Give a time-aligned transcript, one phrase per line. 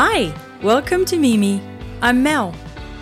[0.00, 0.32] Hi,
[0.62, 1.60] welcome to Mimi.
[2.02, 2.54] I'm Mel.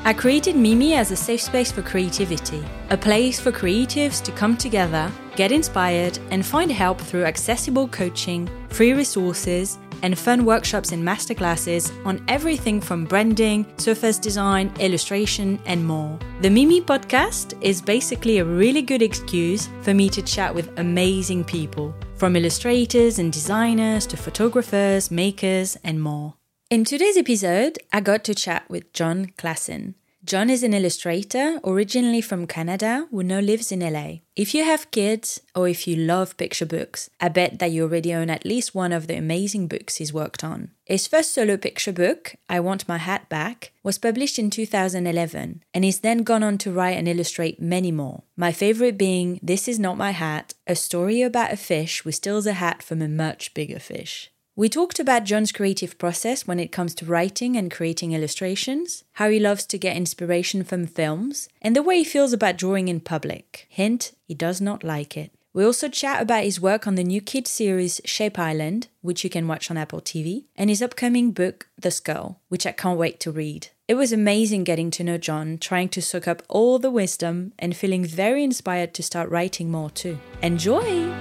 [0.04, 4.57] I created Mimi as a safe space for creativity, a place for creatives to come
[4.57, 11.04] together, get inspired, and find help through accessible coaching, free resources, and fun workshops and
[11.07, 16.18] masterclasses on everything from branding, surface design, illustration, and more.
[16.40, 21.44] The Mimi podcast is basically a really good excuse for me to chat with amazing
[21.44, 26.32] people, from illustrators and designers to photographers, makers, and more.
[26.68, 29.94] In today's episode, I got to chat with Jon Klassen.
[30.25, 34.14] Jon is an illustrator originally from Canada who now lives in LA.
[34.34, 38.12] If you have kids or if you love picture books, I bet that you already
[38.12, 40.72] own at least one of the amazing books he's worked on.
[40.84, 45.84] His first solo picture book, I Want My Hat Back, was published in 2011 and
[45.84, 48.25] he's then gone on to write and illustrate many more.
[48.36, 52.45] My favorite being This Is Not My Hat, a story about a fish who steals
[52.45, 54.33] a hat from a much bigger fish.
[54.59, 59.29] We talked about Jon's creative process when it comes to writing and creating illustrations, how
[59.29, 63.01] he loves to get inspiration from films, and the way he feels about drawing in
[63.01, 63.67] public.
[63.69, 65.31] Hint, he does not like it.
[65.53, 69.29] We also chat about his work on the new kids series Shape Island, which you
[69.29, 73.20] can watch on Apple TV, and his upcoming book The Skull, which I can't wait
[73.20, 73.69] to read.
[73.89, 77.77] It was amazing getting to know Jon, trying to soak up all the wisdom and
[77.77, 80.19] feeling very inspired to start writing more too.
[80.41, 81.13] Enjoy!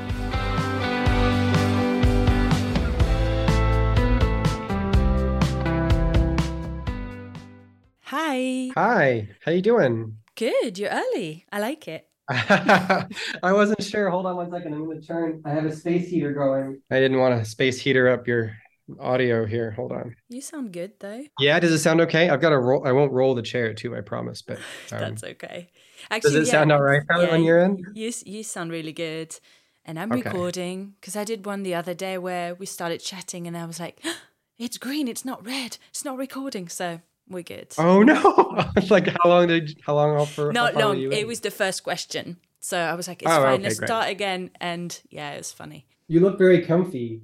[8.17, 8.71] Hi.
[8.75, 10.15] Hi, how you doing?
[10.37, 11.45] Good, you're early.
[11.51, 12.07] I like it.
[12.29, 13.07] I
[13.43, 14.09] wasn't sure.
[14.09, 14.73] Hold on one second.
[14.73, 15.41] I'm going to turn.
[15.43, 16.81] I have a space heater going.
[16.89, 18.55] I didn't want to space heater up your
[19.01, 19.71] audio here.
[19.71, 20.15] Hold on.
[20.29, 21.25] You sound good though.
[21.41, 22.29] Yeah, does it sound okay?
[22.29, 22.87] I've got to roll.
[22.87, 23.97] I won't roll the chair too.
[23.97, 24.41] I promise.
[24.41, 24.59] But
[24.93, 25.67] um, that's okay.
[26.09, 27.85] Actually, does it yeah, sound all right yeah, on your end?
[27.95, 29.37] You you sound really good.
[29.83, 30.21] And I'm okay.
[30.21, 33.81] recording because I did one the other day where we started chatting, and I was
[33.81, 34.01] like,
[34.57, 35.09] "It's green.
[35.09, 35.79] It's not red.
[35.89, 37.73] It's not recording." So we're good.
[37.77, 38.71] Oh no!
[38.75, 40.51] It's like how long did how long off for?
[40.53, 40.99] Not long.
[40.99, 43.53] It was the first question, so I was like, "It's oh, fine.
[43.53, 43.87] Okay, Let's great.
[43.87, 45.87] start again." And yeah, it was funny.
[46.07, 47.21] You look very comfy.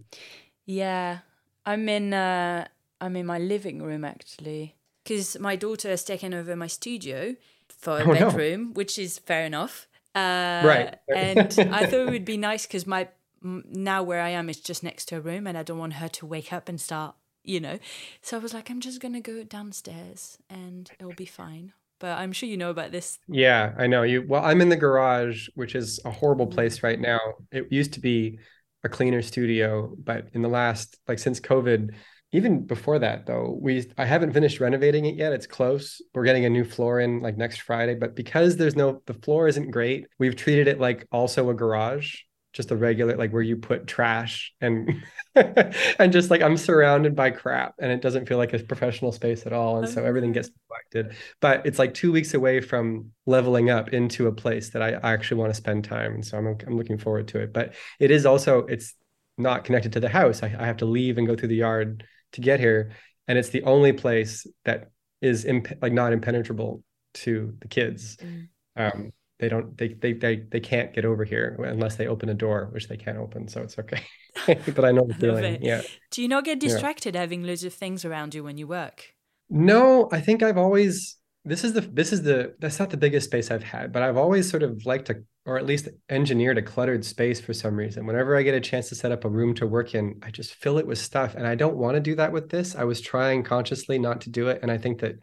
[0.65, 1.19] Yeah,
[1.65, 2.13] I'm in.
[2.13, 2.67] uh
[3.01, 7.35] I'm in my living room actually, because my daughter has taken over my studio
[7.67, 8.71] for a oh, bedroom, no.
[8.73, 9.87] which is fair enough.
[10.13, 10.95] Uh, right.
[11.13, 11.39] and
[11.73, 13.07] I thought it would be nice because my
[13.41, 16.07] now where I am is just next to a room, and I don't want her
[16.07, 17.79] to wake up and start you know.
[18.21, 21.73] So I was like, I'm just gonna go downstairs and it'll be fine.
[21.99, 23.19] But I'm sure you know about this.
[23.27, 24.25] Yeah, I know you.
[24.27, 26.53] Well, I'm in the garage, which is a horrible mm.
[26.53, 27.19] place right now.
[27.51, 28.39] It used to be
[28.83, 31.93] a cleaner studio, but in the last, like since COVID,
[32.31, 35.33] even before that though, we I haven't finished renovating it yet.
[35.33, 36.01] It's close.
[36.15, 39.47] We're getting a new floor in like next Friday, but because there's no the floor
[39.47, 42.15] isn't great, we've treated it like also a garage
[42.53, 45.03] just a regular like where you put trash and
[45.35, 49.45] and just like I'm surrounded by crap and it doesn't feel like a professional space
[49.45, 49.77] at all.
[49.77, 51.17] And so everything gets neglected.
[51.39, 55.39] But it's like 2 weeks away from leveling up into a place that I actually
[55.39, 56.15] want to spend time.
[56.15, 57.53] And so I'm I'm looking forward to it.
[57.53, 58.95] But it is also it's
[59.37, 60.43] not connected to the house.
[60.43, 62.91] I, I have to leave and go through the yard to get here.
[63.27, 64.91] And it's the only place that
[65.21, 68.17] is imp- like not impenetrable to the kids.
[68.17, 68.47] Mm.
[68.75, 72.33] um they don't they, they they they can't get over here unless they open a
[72.33, 74.03] door which they can't open so it's okay.
[74.47, 75.81] But i know the feeling yeah.
[76.11, 77.21] Do you not get distracted yeah.
[77.21, 79.13] having loads of things around you when you work?
[79.49, 83.25] No i think i've always this is the this is the that's not the biggest
[83.25, 86.61] space i've had but i've always sort of liked to or at least engineered a
[86.61, 88.05] cluttered space for some reason.
[88.05, 90.53] Whenever i get a chance to set up a room to work in i just
[90.53, 92.75] fill it with stuff and i don't want to do that with this.
[92.75, 95.15] I was trying consciously not to do it and i think that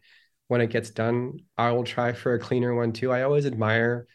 [0.49, 3.11] when it gets done, I will try for a cleaner one too.
[3.11, 4.07] I always admire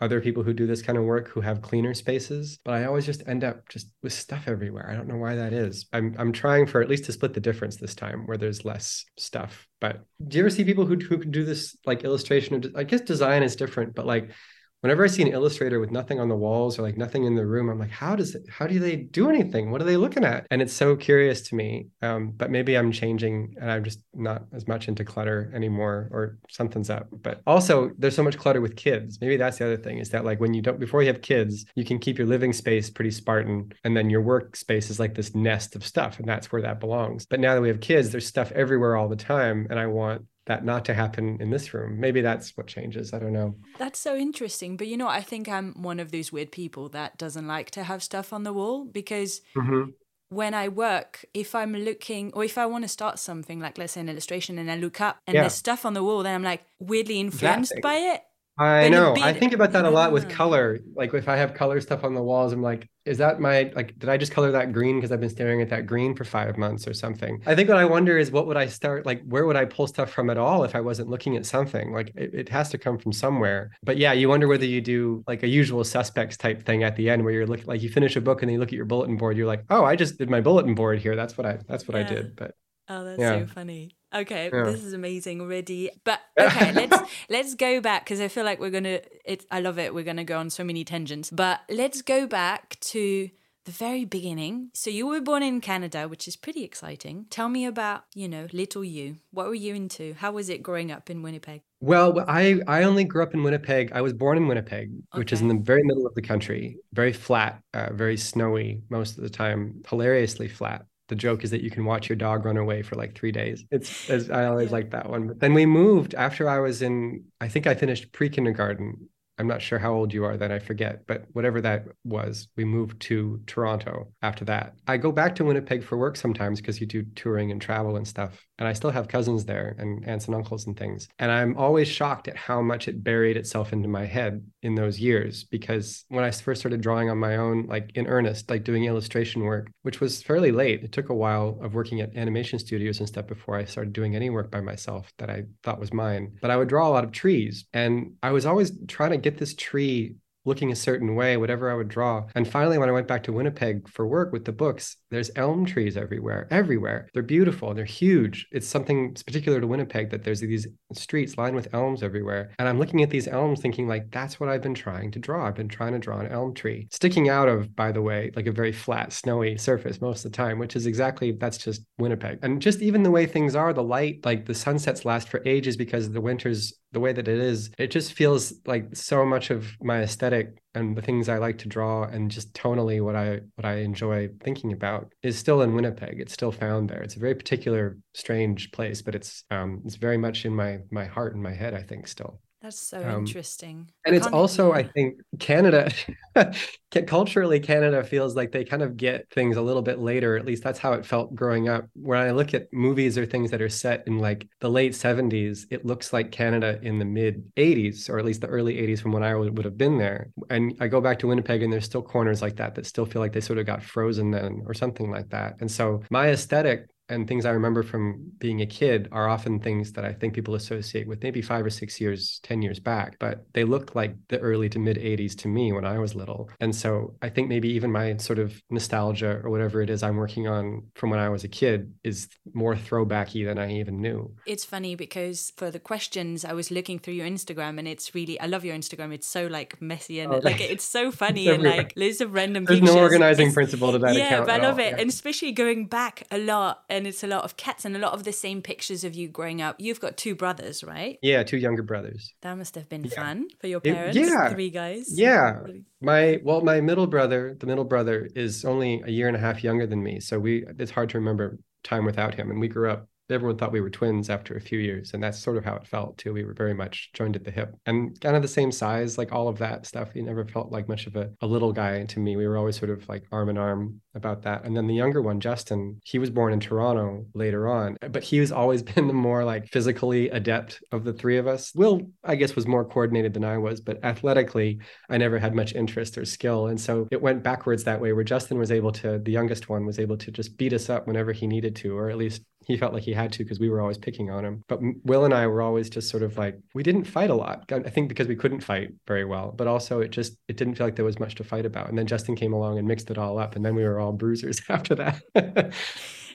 [0.00, 3.06] other people who do this kind of work who have cleaner spaces, but I always
[3.06, 4.88] just end up just with stuff everywhere.
[4.88, 5.86] I don't know why that is.
[5.92, 9.06] I'm I'm trying for at least to split the difference this time where there's less
[9.16, 9.66] stuff.
[9.80, 12.70] But do you ever see people who who can do this like illustration?
[12.76, 14.30] I guess design is different, but like
[14.80, 17.46] whenever I see an illustrator with nothing on the walls or like nothing in the
[17.46, 19.70] room, I'm like, how does it, how do they do anything?
[19.70, 20.46] What are they looking at?
[20.50, 21.88] And it's so curious to me.
[22.02, 26.38] Um, but maybe I'm changing and I'm just not as much into clutter anymore or
[26.48, 27.08] something's up.
[27.10, 29.18] But also there's so much clutter with kids.
[29.20, 31.64] Maybe that's the other thing is that like when you don't, before you have kids,
[31.74, 35.34] you can keep your living space pretty Spartan and then your workspace is like this
[35.34, 37.26] nest of stuff and that's where that belongs.
[37.26, 39.66] But now that we have kids, there's stuff everywhere all the time.
[39.70, 42.00] And I want that not to happen in this room.
[42.00, 43.12] Maybe that's what changes.
[43.12, 43.54] I don't know.
[43.78, 44.76] That's so interesting.
[44.76, 47.84] But you know, I think I'm one of those weird people that doesn't like to
[47.84, 49.90] have stuff on the wall because mm-hmm.
[50.30, 53.92] when I work, if I'm looking or if I want to start something, like let's
[53.92, 55.42] say an illustration, and I look up and yeah.
[55.42, 58.22] there's stuff on the wall, then I'm like weirdly influenced by it.
[58.60, 59.16] I know.
[59.20, 60.80] I think about that a lot with color.
[60.96, 63.96] Like if I have color stuff on the walls, I'm like, is that my like
[63.98, 66.58] did I just color that green because I've been staring at that green for 5
[66.58, 67.40] months or something.
[67.46, 69.86] I think what I wonder is what would I start like where would I pull
[69.86, 71.92] stuff from at all if I wasn't looking at something?
[71.92, 73.70] Like it, it has to come from somewhere.
[73.84, 77.10] But yeah, you wonder whether you do like a usual suspects type thing at the
[77.10, 78.86] end where you're looking like you finish a book and then you look at your
[78.86, 81.14] bulletin board, you're like, "Oh, I just did my bulletin board here.
[81.14, 82.00] That's what I that's what yeah.
[82.00, 82.54] I did." But
[82.88, 83.40] Oh, that's yeah.
[83.40, 83.97] so funny.
[84.14, 84.64] Okay, yeah.
[84.64, 85.90] this is amazing already.
[86.04, 89.00] But okay, let's let's go back because I feel like we're gonna.
[89.24, 89.44] It.
[89.50, 89.94] I love it.
[89.94, 91.30] We're gonna go on so many tangents.
[91.30, 93.30] But let's go back to
[93.64, 94.70] the very beginning.
[94.72, 97.26] So you were born in Canada, which is pretty exciting.
[97.28, 99.18] Tell me about you know little you.
[99.30, 100.14] What were you into?
[100.14, 101.60] How was it growing up in Winnipeg?
[101.80, 103.92] Well, I I only grew up in Winnipeg.
[103.92, 105.18] I was born in Winnipeg, okay.
[105.18, 109.18] which is in the very middle of the country, very flat, uh, very snowy most
[109.18, 112.56] of the time, hilariously flat the joke is that you can watch your dog run
[112.56, 113.64] away for like three days.
[113.70, 114.72] It's, it's I always yeah.
[114.72, 115.26] like that one.
[115.26, 117.24] But then we moved after I was in.
[117.40, 119.08] I think I finished pre kindergarten
[119.38, 122.64] I'm not sure how old you are then, I forget, but whatever that was, we
[122.64, 124.74] moved to Toronto after that.
[124.86, 128.06] I go back to Winnipeg for work sometimes because you do touring and travel and
[128.06, 128.44] stuff.
[128.58, 131.08] And I still have cousins there and aunts and uncles and things.
[131.20, 134.98] And I'm always shocked at how much it buried itself into my head in those
[134.98, 138.84] years because when I first started drawing on my own, like in earnest, like doing
[138.84, 142.98] illustration work, which was fairly late, it took a while of working at animation studios
[142.98, 146.36] and stuff before I started doing any work by myself that I thought was mine.
[146.42, 149.27] But I would draw a lot of trees and I was always trying to get
[149.28, 152.26] get this tree looking a certain way, whatever I would draw.
[152.34, 155.66] And finally, when I went back to Winnipeg for work with the books, there's elm
[155.66, 157.08] trees everywhere, everywhere.
[157.12, 158.46] They're beautiful, they're huge.
[158.50, 162.54] It's something particular to Winnipeg that there's these streets lined with elms everywhere.
[162.58, 165.46] And I'm looking at these elms thinking, like, that's what I've been trying to draw.
[165.46, 168.46] I've been trying to draw an elm tree, sticking out of, by the way, like
[168.46, 172.38] a very flat, snowy surface most of the time, which is exactly that's just Winnipeg.
[172.42, 175.76] And just even the way things are, the light, like the sunsets last for ages
[175.76, 179.66] because the winters the way that it is, it just feels like so much of
[179.80, 183.64] my aesthetic and the things I like to draw and just tonally what I what
[183.64, 186.20] I enjoy thinking about is still in Winnipeg.
[186.20, 187.02] It's still found there.
[187.02, 191.04] It's a very particular, strange place, but it's um it's very much in my my
[191.04, 192.40] heart and my head, I think, still.
[192.60, 193.88] That's so um, interesting.
[194.04, 195.92] And it's also, I think, Canada,
[197.06, 200.36] culturally, Canada feels like they kind of get things a little bit later.
[200.36, 201.86] At least that's how it felt growing up.
[201.94, 205.66] When I look at movies or things that are set in like the late 70s,
[205.70, 209.12] it looks like Canada in the mid 80s, or at least the early 80s from
[209.12, 210.30] when I would, would have been there.
[210.50, 213.22] And I go back to Winnipeg and there's still corners like that that still feel
[213.22, 215.54] like they sort of got frozen then or something like that.
[215.60, 219.92] And so my aesthetic and things I remember from being a kid are often things
[219.92, 223.46] that I think people associate with maybe five or six years, 10 years back, but
[223.54, 226.50] they look like the early to mid 80s to me when I was little.
[226.60, 230.16] And so I think maybe even my sort of nostalgia or whatever it is I'm
[230.16, 234.34] working on from when I was a kid is more throwbacky than I even knew.
[234.46, 238.38] It's funny because for the questions, I was looking through your Instagram and it's really,
[238.40, 239.12] I love your Instagram.
[239.12, 242.34] It's so like messy and oh, like it's so funny it's and like loads of
[242.34, 242.94] random There's pictures.
[242.94, 244.48] no organizing it's, principle to that yeah, account.
[244.48, 244.86] Yeah, but I love all.
[244.86, 244.90] it.
[244.90, 245.00] Yeah.
[245.00, 248.12] And especially going back a lot and it's a lot of cats and a lot
[248.12, 249.76] of the same pictures of you growing up.
[249.78, 251.18] You've got two brothers, right?
[251.22, 252.32] Yeah, two younger brothers.
[252.42, 253.14] That must have been yeah.
[253.14, 254.16] fun for your parents.
[254.16, 255.06] It, yeah, three guys.
[255.10, 255.60] Yeah,
[256.00, 259.62] my well, my middle brother, the middle brother, is only a year and a half
[259.62, 262.50] younger than me, so we it's hard to remember time without him.
[262.50, 265.38] And we grew up everyone thought we were twins after a few years and that's
[265.38, 266.32] sort of how it felt too.
[266.32, 269.32] We were very much joined at the hip and kind of the same size like
[269.32, 270.12] all of that stuff.
[270.12, 272.36] He never felt like much of a, a little guy to me.
[272.36, 274.64] We were always sort of like arm in arm about that.
[274.64, 278.38] And then the younger one justin he was born in toronto later on but he
[278.38, 281.72] has always been the more like physically adept of the three of us.
[281.74, 285.74] Will i guess was more coordinated than i was but athletically i never had much
[285.74, 286.68] interest or skill.
[286.68, 289.84] And so it went backwards that way where justin was able to the youngest one
[289.84, 292.76] was able to just beat us up whenever he needed to or at least he
[292.76, 294.62] felt like he had to because we were always picking on him.
[294.68, 297.64] But Will and I were always just sort of like we didn't fight a lot.
[297.72, 300.86] I think because we couldn't fight very well, but also it just it didn't feel
[300.86, 301.88] like there was much to fight about.
[301.88, 304.12] And then Justin came along and mixed it all up, and then we were all
[304.12, 305.72] bruisers after that.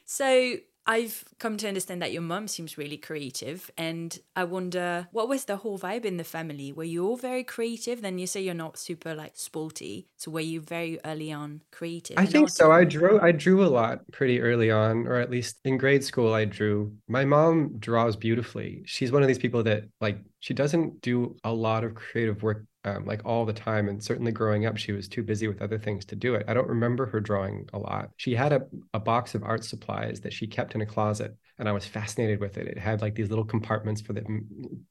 [0.05, 5.29] so I've come to understand that your mum seems really creative, and I wonder what
[5.29, 6.73] was the whole vibe in the family?
[6.73, 8.01] Were you all very creative?
[8.01, 12.17] Then you say you're not super like sporty, so were you very early on creative?
[12.17, 12.71] I think so.
[12.71, 13.19] I drew.
[13.21, 16.93] I drew a lot pretty early on, or at least in grade school, I drew.
[17.07, 18.83] My mom draws beautifully.
[18.85, 22.65] She's one of these people that like she doesn't do a lot of creative work
[22.85, 23.87] um, like all the time.
[23.87, 26.45] And certainly growing up, she was too busy with other things to do it.
[26.47, 28.09] I don't remember her drawing a lot.
[28.17, 28.63] She had a,
[28.93, 32.39] a box of art supplies that she kept in a closet, and I was fascinated
[32.39, 32.67] with it.
[32.67, 34.41] It had like these little compartments for the mm,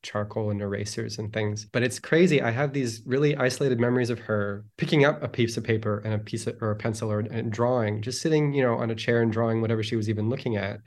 [0.03, 1.67] charcoal and erasers and things.
[1.73, 2.41] But it's crazy.
[2.41, 6.15] I have these really isolated memories of her picking up a piece of paper and
[6.15, 8.95] a piece of, or a pencil or and drawing, just sitting, you know, on a
[8.95, 10.81] chair and drawing whatever she was even looking at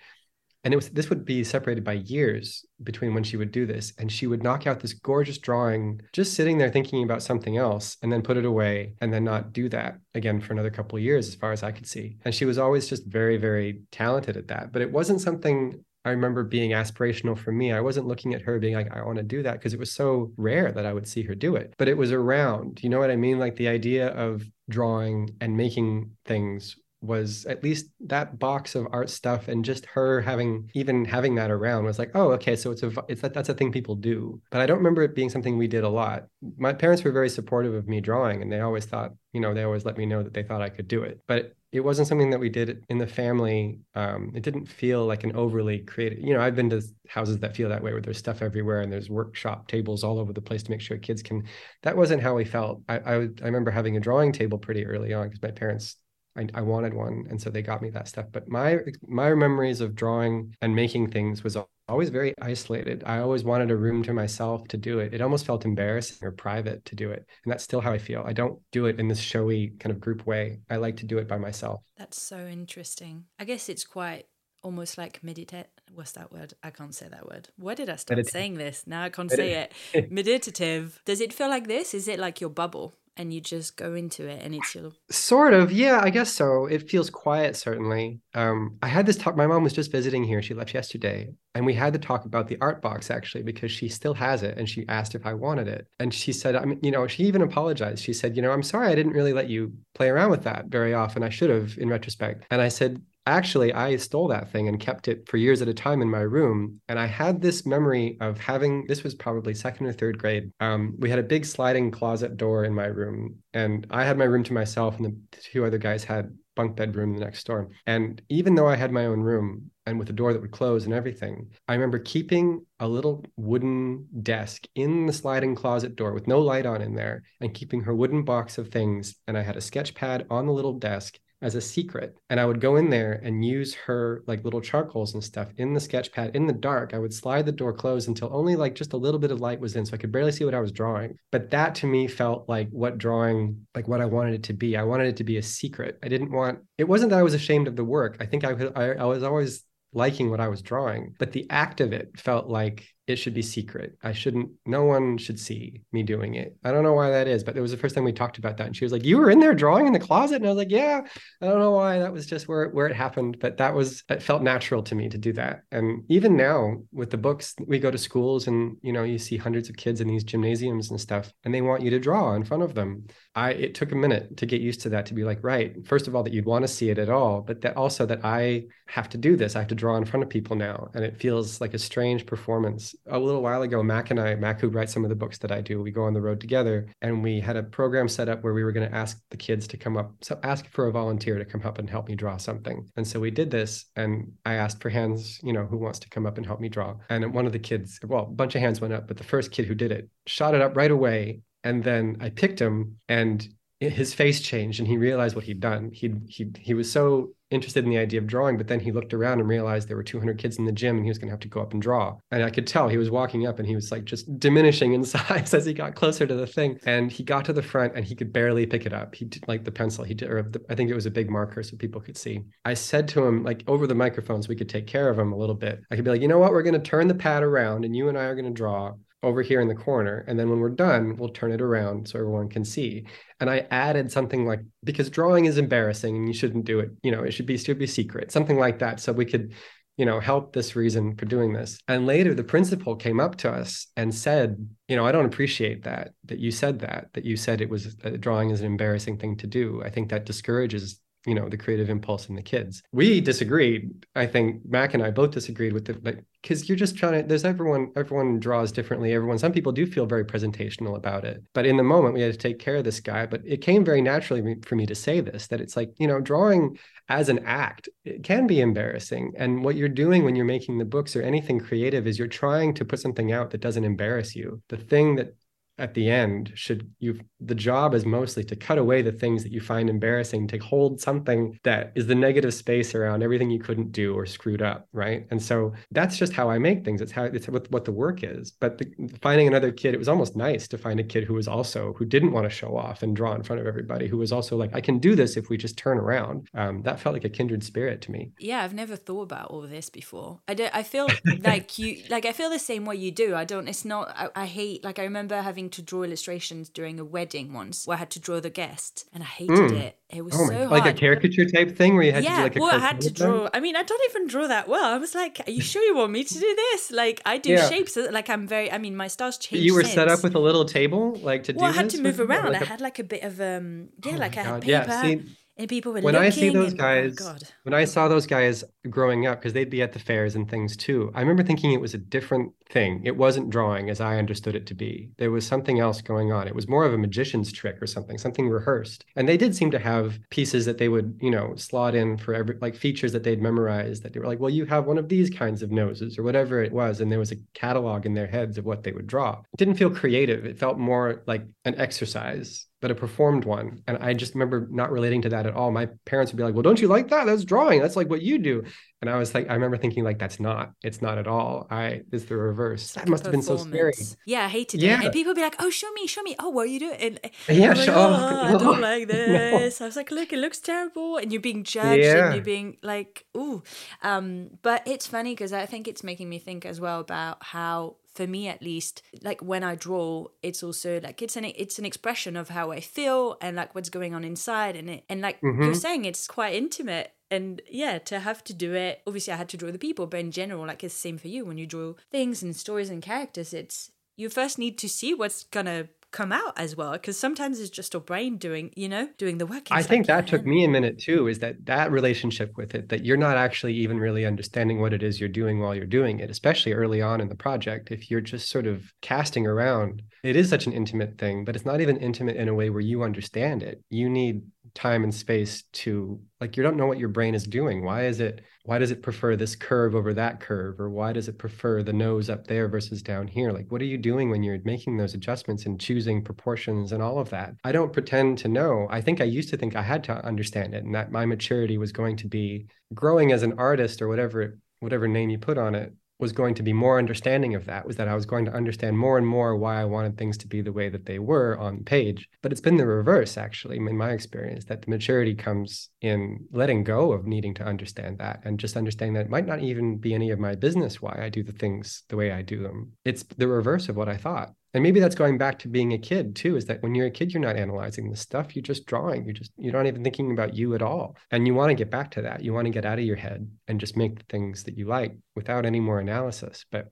[0.66, 3.94] and it was this would be separated by years between when she would do this
[3.98, 7.96] and she would knock out this gorgeous drawing just sitting there thinking about something else
[8.02, 11.04] and then put it away and then not do that again for another couple of
[11.04, 14.36] years as far as i could see and she was always just very very talented
[14.36, 17.74] at that but it wasn't something I remember being aspirational for me.
[17.74, 19.92] I wasn't looking at her being like, I want to do that because it was
[19.92, 21.74] so rare that I would see her do it.
[21.80, 23.40] But it was around, you know what I mean?
[23.40, 29.10] Like the idea of drawing and making things was at least that box of art
[29.10, 32.84] stuff and just her having even having that around was like oh okay so it's
[32.84, 34.42] a it's that that's a thing people do.
[34.52, 36.26] But i don't remember it being something we did a lot.
[36.58, 39.64] My parents were very supportive of me drawing and they always thought you know they
[39.64, 41.20] always let me know that they thought i could do it.
[41.28, 43.80] But it wasn't something that we did in the family.
[43.96, 47.56] Um, it didn't feel like an overly creative you know i've been to houses that
[47.56, 50.64] feel that way where there's stuff everywhere and there's workshop tables all over the place
[50.64, 51.44] to make sure kids can
[51.84, 52.82] that wasn't how we felt.
[52.88, 55.98] I i, I remember having a drawing table pretty early on because my parents
[56.38, 58.26] I, I wanted one, and so they got me that stuff.
[58.32, 63.04] But my my memories of drawing and making things was always very isolated.
[63.06, 65.14] I always wanted a room to myself to do it.
[65.14, 68.24] It almost felt embarrassing or private to do it, and that's still how I feel.
[68.26, 70.60] I don't do it in this showy kind of group way.
[70.70, 71.82] I like to do it by myself.
[71.98, 73.26] That's so interesting.
[73.40, 74.26] I guess it's quite
[74.64, 75.68] almost like meditate.
[75.94, 76.54] What's that word?
[76.64, 77.50] I can't say that word.
[77.56, 78.84] Why did I start Medita- saying this?
[78.88, 80.12] Now I can't say it.
[80.12, 81.00] Meditative.
[81.06, 81.94] Does it feel like this?
[81.94, 82.96] Is it like your bubble?
[83.18, 86.66] And you just go into it and it's your sort of yeah i guess so.
[86.66, 88.20] It feels quiet certainly.
[88.34, 90.42] Um, i had this talk my mom was just visiting here.
[90.42, 93.88] She left yesterday and we had to talk about the art box actually because she
[93.90, 95.88] still has it and she asked if i wanted it.
[96.00, 98.04] And she said i mean you know she even apologized.
[98.04, 100.66] She said you know i'm sorry i didn't really let you play around with that
[100.68, 101.24] very often.
[101.24, 102.46] I should have in retrospect.
[102.52, 105.74] And i said actually i stole that thing and kept it for years at a
[105.74, 109.86] time in my room and i had this memory of having this was probably second
[109.86, 113.88] or third grade um, we had a big sliding closet door in my room and
[113.90, 117.20] i had my room to myself and the two other guys had bunk bedroom the
[117.20, 117.70] next door.
[117.86, 120.86] And even though i had my own room and with a door that would close
[120.86, 126.28] and everything i remember keeping a little wooden desk in the sliding closet door with
[126.28, 129.56] no light on in there and keeping her wooden box of things and i had
[129.56, 132.18] a sketch pad on the little desk as a secret.
[132.32, 135.74] And I would go in there and use her like little charcoals and stuff in
[135.74, 136.94] the sketch pad in the dark.
[136.94, 139.60] I would slide the door closed until only like just a little bit of light
[139.60, 139.86] was in.
[139.86, 141.18] So I could barely see what I was drawing.
[141.32, 144.76] But that to me felt like what drawing, like what I wanted it to be.
[144.76, 146.00] I wanted it to be a secret.
[146.02, 148.18] I didn't want, it wasn't that I was ashamed of the work.
[148.20, 151.80] I think I, I, I was always liking what I was drawing, but the act
[151.80, 153.98] of it felt like it should be secret.
[154.04, 156.56] I shouldn't, no one should see me doing it.
[156.64, 158.58] I don't know why that is, but it was the first time we talked about
[158.58, 158.66] that.
[158.66, 160.38] And she was like, You were in there drawing in the closet?
[160.38, 161.02] And I was like, Yeah,
[161.42, 162.00] I don't know why.
[162.00, 163.38] That was just where, where it happened.
[163.40, 165.62] But that was, it felt natural to me to do that.
[165.72, 169.38] And even now with the books, we go to schools and, you know, you see
[169.38, 172.44] hundreds of kids in these gymnasiums and stuff, and they want you to draw in
[172.44, 173.06] front of them.
[173.36, 176.08] I, it took a minute to get used to that, to be like, right, first
[176.08, 178.64] of all, that you'd want to see it at all, but that also that I
[178.88, 179.56] have to do this.
[179.56, 180.90] I have to draw in front of people now.
[180.94, 184.60] And it feels like a strange performance a little while ago, Mac and I, Mac
[184.60, 186.88] who writes some of the books that I do, we go on the road together
[187.02, 189.68] and we had a program set up where we were going to ask the kids
[189.68, 192.38] to come up, so ask for a volunteer to come up and help me draw
[192.38, 192.90] something.
[192.96, 196.10] And so we did this and I asked for hands, you know, who wants to
[196.10, 196.96] come up and help me draw.
[197.10, 199.52] And one of the kids, well, a bunch of hands went up, but the first
[199.52, 201.42] kid who did it shot it up right away.
[201.64, 203.48] And then I picked him and
[203.80, 205.92] his face changed and he realized what he'd done.
[205.92, 209.14] He he he was so interested in the idea of drawing, but then he looked
[209.14, 211.34] around and realized there were 200 kids in the gym and he was going to
[211.34, 212.16] have to go up and draw.
[212.32, 215.04] And I could tell he was walking up and he was like just diminishing in
[215.06, 216.80] size as he got closer to the thing.
[216.86, 219.16] And he got to the front and he could barely pick it up.
[219.16, 220.04] He did like the pencil.
[220.04, 222.42] He did, or the, I think it was a big marker so people could see.
[222.64, 225.38] I said to him like over the microphones, we could take care of him a
[225.38, 225.82] little bit.
[225.92, 226.52] I could be like, you know what?
[226.52, 228.94] We're going to turn the pad around and you and I are going to draw
[229.26, 230.24] over here in the corner.
[230.28, 233.08] And then when we're done, we'll turn it around so everyone can see.
[233.40, 237.12] And I added something like, because drawing is embarrassing and you shouldn't do it, you
[237.12, 239.00] know, it should be should be secret, something like that.
[239.00, 239.54] So we could,
[239.98, 241.80] you know, help this reason for doing this.
[241.88, 245.84] And later the principal came up to us and said, you know, I don't appreciate
[245.86, 249.18] that, that you said that, that you said it was uh, drawing is an embarrassing
[249.18, 249.82] thing to do.
[249.84, 254.28] I think that discourages you know the creative impulse in the kids we disagreed i
[254.28, 257.44] think mac and i both disagreed with the like because you're just trying to there's
[257.44, 259.14] everyone everyone draws differently.
[259.14, 261.42] Everyone some people do feel very presentational about it.
[261.54, 263.26] But in the moment we had to take care of this guy.
[263.26, 266.22] But it came very naturally for me to say this that it's like you know
[266.22, 266.78] drawing
[267.10, 269.34] as an act it can be embarrassing.
[269.38, 272.76] And what you're doing when you're making the books or anything creative is you're trying
[272.76, 274.62] to put something out that doesn't embarrass you.
[274.70, 275.34] The thing that
[275.78, 279.52] at the end should you the job is mostly to cut away the things that
[279.52, 283.92] you find embarrassing to hold something that is the negative space around everything you couldn't
[283.92, 285.28] do or screwed up right?
[285.30, 287.02] And so that's just how i make things.
[287.02, 288.52] It's how it's what, what the work is.
[288.52, 288.86] But the,
[289.22, 292.06] finding another kid it was almost nice to find a kid who was also who
[292.06, 294.74] didn't want to show off and draw in front of everybody who was also like
[294.74, 296.48] i can do this if we just turn around.
[296.54, 298.32] Um, that felt like a kindred spirit to me.
[298.40, 300.40] Yeah i've never thought about all this before.
[300.48, 301.08] I don't i feel
[301.44, 303.36] like you like i feel the same way you do.
[303.36, 307.00] I don't it's not I, I hate like i remember having to draw illustrations during
[307.00, 309.80] a wedding once where I had to draw the guest, and I hated mm.
[309.80, 310.00] it.
[310.10, 310.70] It was oh so hard.
[310.70, 312.80] Like a caricature type thing where you had yeah, to do like a well, I
[312.80, 313.50] had to draw.
[313.54, 314.86] I mean, I don't even draw that well.
[314.86, 317.52] I was like, "Are you sure you want me to do this?" Like, I do
[317.52, 317.70] yeah.
[317.70, 317.98] shapes.
[317.98, 318.72] Like, I'm very.
[318.72, 319.66] I mean, my stars changed.
[319.66, 319.96] You were since.
[319.96, 321.78] set up with a little table, like to well, do.
[321.78, 322.54] I had to move around.
[322.54, 324.72] Like I had like a bit of um, yeah, oh like I had paper.
[324.72, 325.24] Yeah, see,
[325.58, 328.28] and people were when I see those and, oh, guys, oh when I saw those
[328.28, 331.72] guys growing up, because they'd be at the fairs and things too, I remember thinking
[331.72, 333.02] it was a different thing.
[333.06, 335.12] It wasn't drawing as I understood it to be.
[335.18, 336.48] There was something else going on.
[336.48, 339.06] It was more of a magician's trick or something, something rehearsed.
[339.16, 342.34] And they did seem to have pieces that they would, you know, slot in for
[342.34, 345.10] every like features that they'd memorized that they were like, well, you have one of
[345.10, 347.00] these kinds of noses or whatever it was.
[347.00, 349.40] And there was a catalog in their heads of what they would draw.
[349.54, 350.46] It didn't feel creative.
[350.46, 353.82] It felt more like an exercise but a performed one.
[353.88, 355.72] And I just remember not relating to that at all.
[355.72, 357.26] My parents would be like, well, don't you like that?
[357.26, 357.82] That's drawing.
[357.82, 358.64] That's like what you do.
[359.02, 361.66] And I was like, I remember thinking like, that's not, it's not at all.
[361.72, 362.94] I, it's the reverse.
[362.94, 363.94] That must have been so scary.
[364.28, 364.46] Yeah.
[364.46, 365.00] I hated yeah.
[365.00, 365.06] it.
[365.06, 366.36] And people would be like, oh, show me, show me.
[366.38, 367.00] Oh, what are you doing?
[367.00, 368.14] And yeah, like, oh,
[368.44, 369.80] I don't like this.
[369.80, 369.86] No.
[369.86, 371.18] I was like, look, it looks terrible.
[371.18, 372.26] And you're being judged yeah.
[372.28, 373.64] and you're being like, ooh.
[374.04, 377.96] Um, but it's funny because I think it's making me think as well about how
[378.16, 381.86] for me at least like when i draw it's also like it's an it's an
[381.86, 385.40] expression of how i feel and like what's going on inside and it and like
[385.42, 385.62] mm-hmm.
[385.62, 389.50] you're saying it's quite intimate and yeah to have to do it obviously i had
[389.50, 391.68] to draw the people but in general like it's the same for you when you
[391.68, 396.32] draw things and stories and characters it's you first need to see what's gonna come
[396.32, 399.68] out as well because sometimes it's just your brain doing you know doing the work
[399.72, 403.04] i think that took me a minute too is that that relationship with it that
[403.04, 406.30] you're not actually even really understanding what it is you're doing while you're doing it
[406.30, 410.02] especially early on in the project if you're just sort of casting around.
[410.24, 412.82] It is such an intimate thing but it's not even intimate in a way where
[412.82, 413.84] you understand it.
[413.90, 414.42] You need
[414.76, 417.84] time and space to like you don't know what your brain is doing.
[417.84, 420.80] Why is it why does it prefer this curve over that curve?
[420.80, 423.52] Or why does it prefer the nose up there versus down here?
[423.52, 427.18] Like what are you doing when you're making those adjustments and choosing proportions and all
[427.18, 427.56] of that?
[427.64, 428.88] I don't pretend to know.
[428.92, 431.78] I think i used to think i had to understand it and that my maturity
[431.78, 435.74] was going to be growing as an artist or whatever whatever name you put on
[435.76, 438.54] it was going to be more understanding of that was that I was going to
[438.54, 441.58] understand more and more why I wanted things to be the way that they were
[441.58, 442.30] on page.
[442.42, 446.84] But it's been the reverse, actually, in my experience, that the maturity comes in letting
[446.84, 450.14] go of needing to understand that and just understanding that it might not even be
[450.14, 452.94] any of my business why I do the things the way I do them.
[453.04, 455.98] It's the reverse of what I thought and maybe that's going back to being a
[455.98, 458.86] kid too is that when you're a kid you're not analyzing the stuff you're just
[458.86, 461.16] drawing you're just you're not even thinking about you at all.
[461.32, 462.44] And you want to get back to that.
[462.44, 464.86] You want to get out of your head and just make the things that you
[464.86, 466.66] like without any more analysis.
[466.72, 466.90] But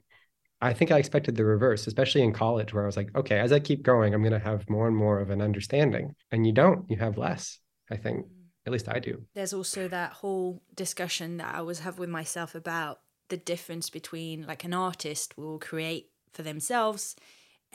[0.62, 3.52] i think i expected the reverse especially in college where i was like okay as
[3.52, 6.15] i keep going i'm going to have more and more of an understanding.
[6.32, 7.60] And you don't you have less
[7.91, 8.26] i think.
[8.26, 8.30] Mm.
[8.65, 9.26] At least i do.
[9.36, 14.48] There's also that whole discussion that i always have with myself about the difference between
[14.48, 17.15] like an artist will create for themselves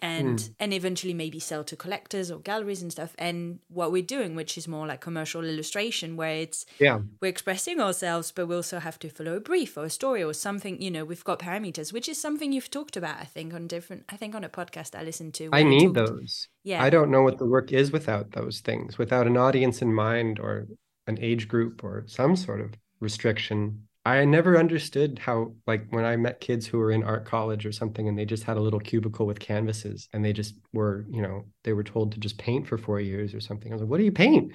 [0.01, 0.55] and mm.
[0.59, 3.15] and eventually maybe sell to collectors or galleries and stuff.
[3.19, 7.01] And what we're doing which is more like commercial illustration where it's yeah.
[7.21, 10.33] we're expressing ourselves but we also have to follow a brief or a story or
[10.33, 13.67] something you know we've got parameters which is something you've talked about i think on
[13.67, 16.49] different i think on a podcast i listened to i need those.
[16.65, 16.83] Yeah.
[16.83, 20.39] I don't know what the work is without those things without an audience in mind
[20.39, 20.67] or
[21.07, 26.16] an age group or some sort of restriction I never understood how, like, when I
[26.16, 28.81] met kids who were in art college or something and they just had a little
[28.81, 32.66] cubicle with canvases and they just were, you know, they were told to just paint
[32.66, 33.71] for four years or something.
[33.71, 34.53] I was like, what do you paint?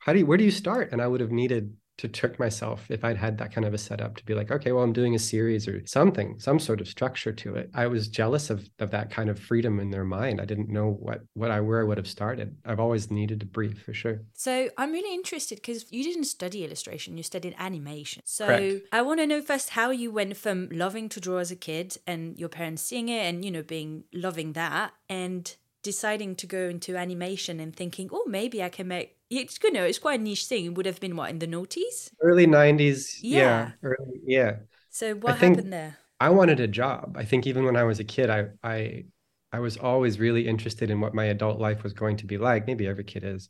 [0.00, 0.90] How do you, where do you start?
[0.90, 3.78] And I would have needed to trick myself if I'd had that kind of a
[3.78, 6.88] setup to be like, okay, well, I'm doing a series or something, some sort of
[6.88, 7.70] structure to it.
[7.74, 10.40] I was jealous of of that kind of freedom in their mind.
[10.40, 12.56] I didn't know what what I where I would have started.
[12.64, 14.20] I've always needed to brief for sure.
[14.34, 18.22] So I'm really interested because you didn't study illustration, you studied animation.
[18.24, 18.86] So Correct.
[18.92, 21.96] I want to know first how you went from loving to draw as a kid
[22.06, 26.68] and your parents seeing it and you know being loving that and deciding to go
[26.68, 30.22] into animation and thinking, oh, maybe I can make it's you know it's quite a
[30.22, 30.64] niche thing.
[30.66, 33.20] It would have been what in the noughties, early nineties.
[33.22, 34.56] Yeah, yeah, early, yeah.
[34.90, 35.98] So what I happened there?
[36.20, 37.16] I wanted a job.
[37.18, 39.04] I think even when I was a kid, I I
[39.52, 42.66] I was always really interested in what my adult life was going to be like.
[42.66, 43.48] Maybe every kid is,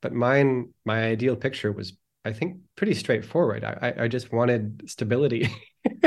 [0.00, 3.64] but mine, my ideal picture was, I think, pretty straightforward.
[3.64, 5.48] I I just wanted stability.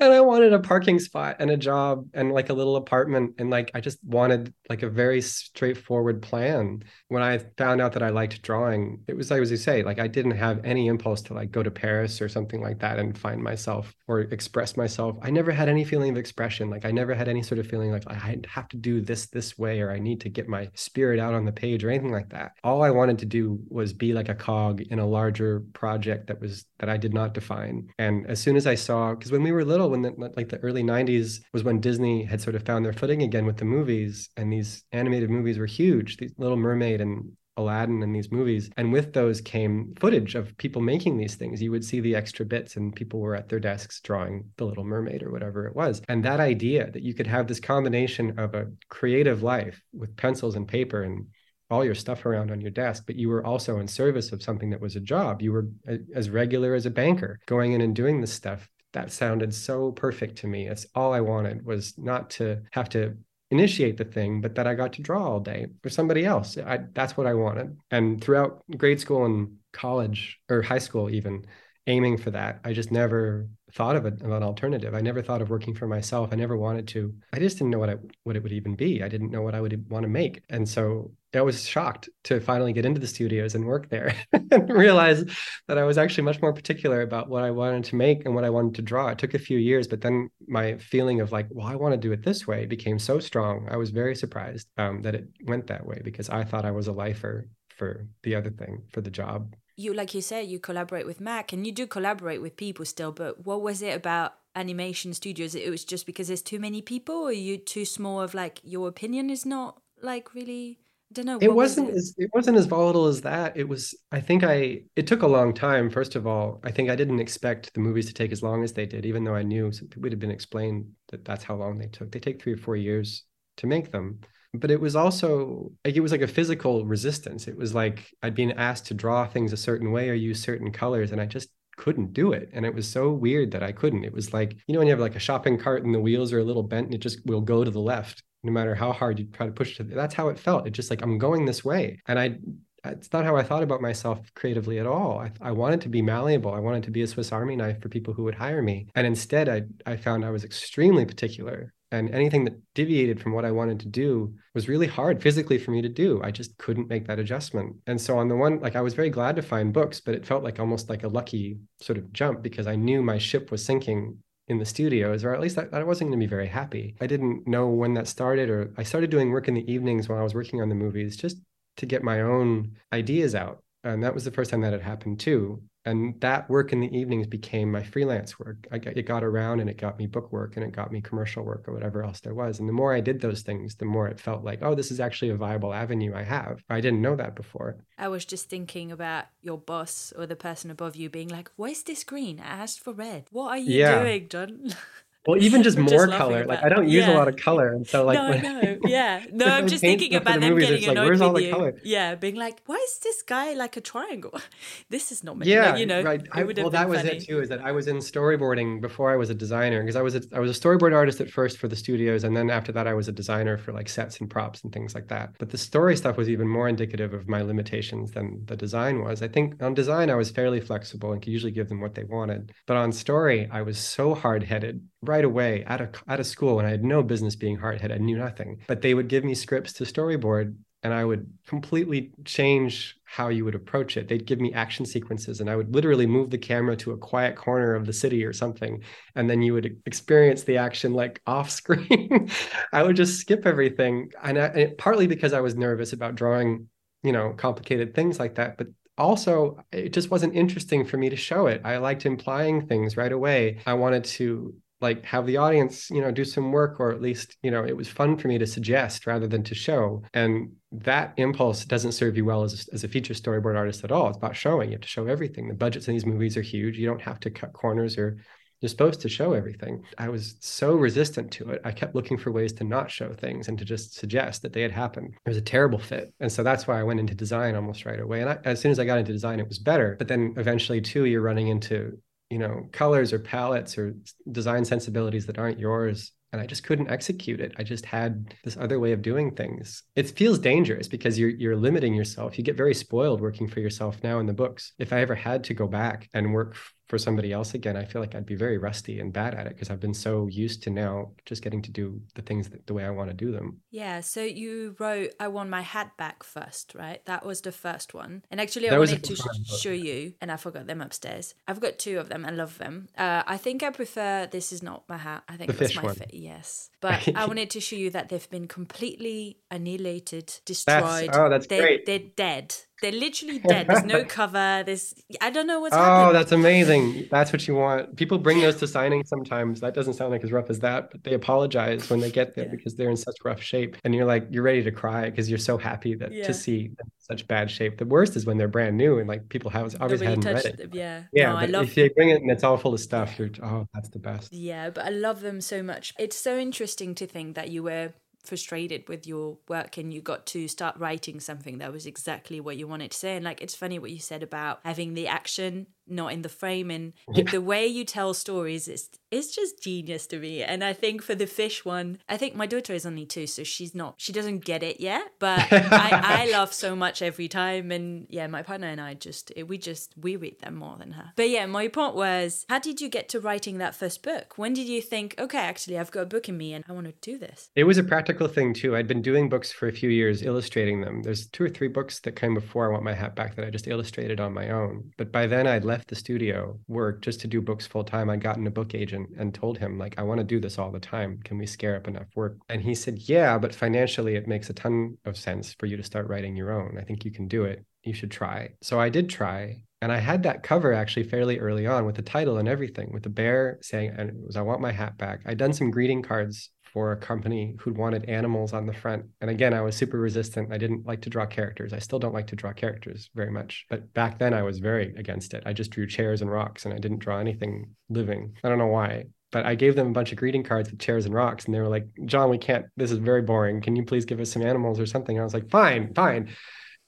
[0.00, 3.34] and I wanted a parking spot and a job and like a little apartment.
[3.38, 6.82] And like, I just wanted like a very straightforward plan.
[7.08, 9.98] When I found out that I liked drawing, it was like, as you say, like
[9.98, 13.16] I didn't have any impulse to like go to Paris or something like that and
[13.16, 15.16] find myself or express myself.
[15.22, 16.70] I never had any feeling of expression.
[16.70, 19.58] Like I never had any sort of feeling like I have to do this this
[19.58, 22.30] way or I need to get my spirit out on the page or anything like
[22.30, 22.52] that.
[22.64, 26.40] All I wanted to do was be like a cog in a larger project that
[26.40, 27.88] was that I did not define.
[27.98, 30.58] And as soon as I saw, because when we were little, when the, like the
[30.58, 34.28] early 90s was when Disney had sort of found their footing again with the movies,
[34.36, 36.16] and these animated movies were huge.
[36.16, 38.70] These Little Mermaid and Aladdin and these movies.
[38.76, 41.60] And with those came footage of people making these things.
[41.60, 44.84] You would see the extra bits, and people were at their desks drawing The Little
[44.84, 46.02] Mermaid or whatever it was.
[46.08, 50.56] And that idea that you could have this combination of a creative life with pencils
[50.56, 51.26] and paper and
[51.70, 54.70] all your stuff around on your desk, but you were also in service of something
[54.70, 55.40] that was a job.
[55.40, 58.68] You were uh, as regular as a banker going in and doing this stuff.
[58.92, 60.68] That sounded so perfect to me.
[60.68, 63.16] It's all I wanted was not to have to
[63.50, 66.56] initiate the thing, but that I got to draw all day for somebody else.
[66.58, 67.76] I, that's what I wanted.
[67.90, 71.44] And throughout grade school and college or high school, even
[71.86, 74.94] aiming for that, I just never thought of, it, of an alternative.
[74.94, 76.30] I never thought of working for myself.
[76.32, 77.14] I never wanted to.
[77.32, 79.02] I just didn't know what I what it would even be.
[79.02, 80.42] I didn't know what I would want to make.
[80.48, 84.68] And so I was shocked to finally get into the studios and work there and
[84.68, 85.24] realize
[85.68, 88.44] that I was actually much more particular about what I wanted to make and what
[88.44, 89.08] I wanted to draw.
[89.08, 91.98] It took a few years, but then my feeling of like, well, I want to
[91.98, 93.68] do it this way became so strong.
[93.70, 96.88] I was very surprised um, that it went that way because I thought I was
[96.88, 101.06] a lifer for the other thing, for the job you like you said you collaborate
[101.06, 105.14] with mac and you do collaborate with people still but what was it about animation
[105.14, 108.60] studios it was just because there's too many people or you too small of like
[108.62, 110.78] your opinion is not like really
[111.12, 111.98] don't know it wasn't was it?
[111.98, 113.56] as it wasn't as volatile as that.
[113.56, 116.60] It was i think i it took a long time first of all.
[116.62, 119.24] I think i didn't expect the movies to take as long as they did even
[119.24, 122.12] though i knew it would have been explained that that's how long they took.
[122.12, 123.24] They take three or four years
[123.58, 124.20] to make them.
[124.54, 127.48] But it was also like it was like a physical resistance.
[127.48, 130.72] It was like i'd been asked to draw things a certain way or use certain
[130.72, 132.50] colors and i just couldn't do it.
[132.52, 134.04] And it was so weird that i couldn't.
[134.04, 136.32] It was like you know when you have like a shopping cart and the wheels
[136.32, 138.92] are a little bent and it just will go to the left no matter how
[138.92, 141.44] hard you try to push it that's how it felt it just like i'm going
[141.44, 142.36] this way and i
[142.82, 145.18] it's not how I thought about myself creatively at all.
[145.18, 146.54] I, I, wanted to be malleable.
[146.54, 148.86] I wanted to be a Swiss Army knife for people who would hire me.
[148.94, 153.44] And instead, I, I found I was extremely particular and anything that deviated from what
[153.44, 156.20] I wanted to do was really hard physically for me to do.
[156.22, 157.76] I just couldn't make that adjustment.
[157.86, 160.24] And so on the one, like I was very glad to find books, but it
[160.24, 163.64] felt like almost like a lucky sort of jump because I knew my ship was
[163.64, 164.18] sinking
[164.50, 166.96] in the studios, or at least I, I wasn't going to be very happy.
[167.00, 170.18] I didn't know when that started, or I started doing work in the evenings while
[170.18, 171.38] I was working on the movies just
[171.76, 173.62] to get my own ideas out.
[173.84, 176.94] And that was the first time that had happened too and that work in the
[176.96, 178.66] evenings became my freelance work.
[178.70, 181.42] I it got around and it got me book work and it got me commercial
[181.42, 182.58] work or whatever else there was.
[182.58, 185.00] And the more I did those things, the more it felt like, oh, this is
[185.00, 186.62] actually a viable avenue I have.
[186.68, 187.78] I didn't know that before.
[187.96, 191.82] I was just thinking about your boss or the person above you being like, "Where's
[191.82, 192.40] this green?
[192.40, 193.24] I asked for red.
[193.30, 194.02] What are you yeah.
[194.02, 194.74] doing, Jon?"
[195.26, 196.46] Well, even just more just color.
[196.46, 197.14] Like I don't use yeah.
[197.14, 199.44] a lot of color, and so like no, no, yeah, no.
[199.44, 201.52] I'm just thinking about them getting annoyed like, Where's all the you.
[201.52, 201.74] Color?
[201.84, 204.40] Yeah, being like, why is this guy like a triangle?
[204.88, 205.46] this is not me.
[205.46, 206.02] Yeah, like, you know.
[206.02, 206.26] Right.
[206.32, 207.16] I, well, that was funny.
[207.16, 207.40] it too.
[207.40, 210.22] Is that I was in storyboarding before I was a designer because I was a,
[210.32, 212.94] I was a storyboard artist at first for the studios, and then after that I
[212.94, 215.34] was a designer for like sets and props and things like that.
[215.38, 219.20] But the story stuff was even more indicative of my limitations than the design was.
[219.22, 222.04] I think on design I was fairly flexible and could usually give them what they
[222.04, 226.26] wanted, but on story I was so hard headed right away out of out of
[226.26, 228.00] school when I had no business being hard headed.
[228.00, 228.60] I knew nothing.
[228.68, 233.44] But they would give me scripts to storyboard and I would completely change how you
[233.44, 234.08] would approach it.
[234.08, 237.36] They'd give me action sequences and I would literally move the camera to a quiet
[237.36, 238.82] corner of the city or something.
[239.14, 242.30] And then you would experience the action like off screen.
[242.72, 244.12] I would just skip everything.
[244.22, 246.68] And, I, and partly because I was nervous about drawing,
[247.02, 248.56] you know, complicated things like that.
[248.56, 251.60] But also it just wasn't interesting for me to show it.
[251.64, 253.58] I liked implying things right away.
[253.66, 257.36] I wanted to like have the audience you know do some work or at least
[257.42, 260.02] you know it was fun for me to suggest rather than to show.
[260.14, 263.92] And that impulse doesn't serve you well as a, as a feature storyboard artist at
[263.92, 264.08] all.
[264.08, 264.70] It's about showing.
[264.70, 265.48] You have to show everything.
[265.48, 266.78] The budgets in these movies are huge.
[266.78, 268.18] You don't have to cut corners or
[268.60, 269.84] you're supposed to show everything.
[269.96, 271.62] I was so resistant to it.
[271.64, 274.60] I kept looking for ways to not show things and to just suggest that they
[274.60, 275.14] had happened.
[275.24, 276.12] It was a terrible fit.
[276.20, 278.20] And so that's why i went into design almost right away.
[278.20, 279.96] And I, as soon as i got into design it was better.
[279.98, 281.98] But then eventually too you're running into
[282.30, 283.94] you know colors or palettes or
[284.30, 287.52] design sensibilities that aren't yours and I just couldn't execute it.
[287.58, 289.82] I just had this other way of doing things.
[289.96, 292.38] It feels dangerous because you're you're limiting yourself.
[292.38, 294.72] You get very spoiled working for yourself now in the books.
[294.78, 296.56] If I ever had to go back and work
[296.90, 299.54] for somebody else again, I feel like I'd be very rusty and bad at it
[299.54, 302.74] because I've been so used to now just getting to do the things that, the
[302.74, 303.60] way I want to do them.
[303.70, 304.00] Yeah.
[304.00, 307.00] So you wrote "I Want My Hat Back" first, right?
[307.06, 308.24] That was the first one.
[308.28, 309.16] And actually, I wanted to
[309.60, 311.34] show you, and I forgot them upstairs.
[311.46, 312.26] I've got two of them.
[312.26, 312.88] I love them.
[312.98, 315.82] Uh, I think I prefer "This Is Not My Hat." I think the that's my
[315.82, 316.12] favorite.
[316.12, 321.06] Yes, but I wanted to show you that they've been completely annihilated, destroyed.
[321.06, 321.86] That's, oh, that's they're, great.
[321.86, 322.56] They're dead.
[322.80, 323.66] They're literally dead.
[323.66, 324.62] There's no cover.
[324.64, 326.16] There's I don't know what's oh, happened.
[326.16, 327.08] that's amazing.
[327.10, 327.96] That's what you want.
[327.96, 329.60] People bring those to signing sometimes.
[329.60, 332.46] That doesn't sound like as rough as that, but they apologize when they get there
[332.46, 332.50] yeah.
[332.50, 333.76] because they're in such rough shape.
[333.84, 336.26] And you're like, you're ready to cry because you're so happy that yeah.
[336.26, 337.78] to see such bad shape.
[337.78, 340.56] The worst is when they're brand new and like people have obviously hadn't read it.
[340.58, 340.70] Them.
[340.72, 341.02] Yeah.
[341.12, 341.32] Yeah.
[341.32, 343.66] No, I love if they bring it and it's all full of stuff, you're oh,
[343.74, 344.32] that's the best.
[344.32, 345.92] Yeah, but I love them so much.
[345.98, 347.92] It's so interesting to think that you were
[348.24, 352.56] frustrated with your work and you got to start writing something that was exactly what
[352.56, 353.16] you wanted to say.
[353.16, 356.70] And like it's funny what you said about having the action not in the frame
[356.70, 357.24] and yeah.
[357.24, 360.42] the way you tell stories is it's just genius to me.
[360.42, 363.42] And i think for the fish one i think my daughter is only two so
[363.42, 365.02] she's not she doesn't get it yet.
[365.18, 367.70] But I, I laugh so much every time.
[367.70, 371.12] And yeah my partner and i just we just we read them more than her.
[371.16, 374.34] But yeah my point was how did you get to writing that first book?
[374.36, 376.86] When did you think okay actually i've got a book in me and i want
[376.86, 377.50] to do this?
[377.56, 378.76] It was a practical thing too.
[378.76, 381.02] I'd been doing books for a few years illustrating them.
[381.02, 383.50] There's two or three books that came before i want my hat back that i
[383.50, 384.92] just illustrated on my own.
[384.96, 388.10] But by then i'd left left the studio work just to do books full time,
[388.10, 390.58] I got in a book agent and told him, like, I want to do this
[390.58, 391.20] all the time.
[391.24, 392.36] Can we scare up enough work?
[392.50, 395.82] And he said, Yeah, but financially, it makes a ton of sense for you to
[395.82, 396.76] start writing your own.
[396.78, 397.64] I think you can do it.
[397.82, 398.50] You should try.
[398.62, 399.62] So I did try.
[399.82, 403.02] And I had that cover actually fairly early on with the title and everything, with
[403.02, 405.20] the bear saying, and was, I want my hat back.
[405.24, 409.06] I'd done some greeting cards for a company who'd wanted animals on the front.
[409.20, 410.52] And again, I was super resistant.
[410.52, 411.72] I didn't like to draw characters.
[411.72, 413.64] I still don't like to draw characters very much.
[413.70, 415.42] But back then, I was very against it.
[415.46, 418.36] I just drew chairs and rocks and I didn't draw anything living.
[418.44, 419.06] I don't know why.
[419.32, 421.60] But I gave them a bunch of greeting cards with chairs and rocks, and they
[421.60, 423.60] were like, Jon, we can't, this is very boring.
[423.60, 425.16] Can you please give us some animals or something?
[425.16, 426.30] And I was like, fine, fine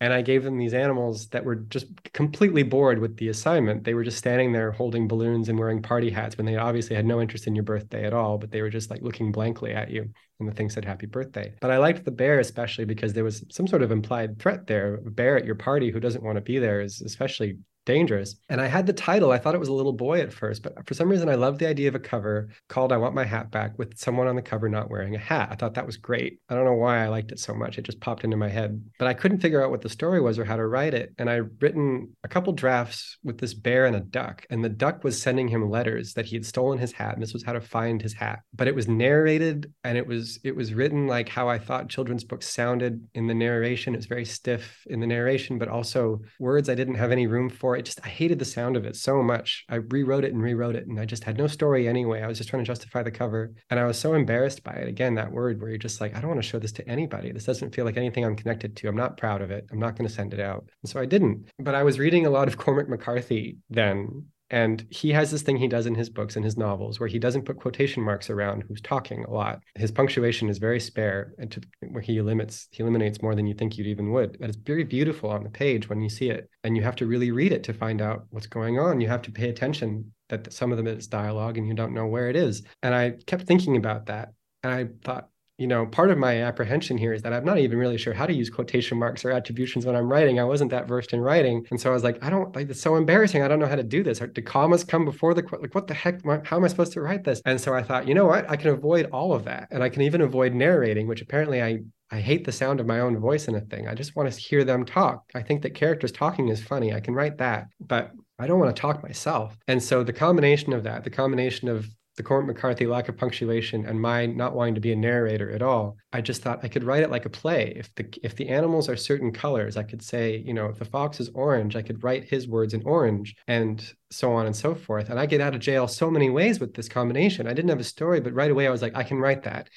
[0.03, 3.85] and I gave them these animals that were just completely bored with the assignment.
[3.85, 7.07] They were just standing there holding balloons and wearing party hats when they obviously had
[7.07, 9.91] no interest in your birthday at all, but they were just like looking blankly at
[9.91, 10.11] you
[10.41, 11.55] and the thing said happy birthday.
[11.61, 14.95] But I liked the bear especially because there was some sort of implied threat there.
[14.95, 18.37] A bear at your party who doesn't want to be there is especially dangerous.
[18.49, 19.33] And I had the title.
[19.33, 21.59] I thought it was a little boy at first, but for some reason, I loved
[21.59, 24.43] the idea of a cover called I Want My Hat Back with someone on the
[24.43, 25.49] cover not wearing a hat.
[25.51, 26.39] I thought that was great.
[26.49, 27.79] I don't know why I liked it so much.
[27.79, 30.39] It just popped into my head, but I couldn't figure out what the story was
[30.39, 31.13] or how to write it.
[31.19, 35.05] And I written a couple drafts with this bear and a duck, and the duck
[35.05, 37.15] was sending him letters that he had stolen his hat.
[37.15, 38.41] And this was how to find his hat.
[38.55, 42.25] But it was narrated and it was it was written like how I thought children's
[42.25, 43.95] books sounded in the narration.
[43.95, 47.49] It was very stiff in the narration, but also words I didn't have any room
[47.49, 49.65] for it just I hated the sound of it so much.
[49.69, 52.23] I rewrote it and rewrote it, and I just had no story anyway.
[52.23, 54.89] I was just trying to justify the cover, and I was so embarrassed by it.
[54.89, 57.33] Again, that word where you're just like, I don't want to show this to anybody.
[57.33, 58.89] This doesn't feel like anything I'm connected to.
[58.89, 59.67] I'm not proud of it.
[59.71, 61.49] I'm not going to send it out, and so I didn't.
[61.59, 65.57] But I was reading a lot of Cormac McCarthy then, and he has this thing
[65.57, 68.63] he does in his books and his novels where he doesn't put quotation marks around
[68.69, 69.61] who's talking a lot.
[69.75, 73.55] His punctuation is very spare and to, where he limits he eliminates more than you
[73.55, 74.37] think you'd even would.
[74.39, 76.51] But it's very beautiful on the page when you see it.
[76.65, 79.01] And you have to really read it to find out what's going on.
[79.01, 82.07] You have to pay attention that some of them is dialogue and you don't know
[82.07, 82.63] where it is.
[82.83, 84.35] And I kept thinking about that.
[84.63, 85.29] And I thought,
[85.63, 88.27] you know, part of my apprehension here is that I'm not even really sure how
[88.27, 90.41] to use quotation marks or attributions when I'm writing.
[90.41, 91.65] I wasn't that versed in writing.
[91.71, 93.43] And so I was like, I don't like it's so embarrassing.
[93.45, 94.19] I don't know how to do this.
[94.19, 95.63] Do commas come before the quote?
[95.63, 96.21] like what the heck?
[96.45, 97.41] How am I supposed to write this?
[97.47, 98.51] And so I thought, you know what?
[98.51, 99.69] I can avoid all of that.
[99.71, 102.99] And I can even avoid narrating, which apparently I I hate the sound of my
[102.99, 103.87] own voice in a thing.
[103.87, 105.31] I just want to hear them talk.
[105.33, 106.93] I think that characters talking is funny.
[106.93, 109.57] I can write that, but I don't want to talk myself.
[109.69, 113.87] And so the combination of that, the combination of the Cormac McCarthy lack of punctuation
[113.87, 116.85] and my not wanting to be a narrator at all, I just thought I could
[116.85, 117.73] write it like a play.
[117.77, 120.85] If the if the animals are certain colors, I could say, you know, if the
[120.85, 124.75] fox is orange, I could write his words in orange and so on and so
[124.75, 125.09] forth.
[125.09, 127.47] And I get out of jail so many ways with this combination.
[127.47, 129.69] I didn't have a story, but right away I was like, I can write that.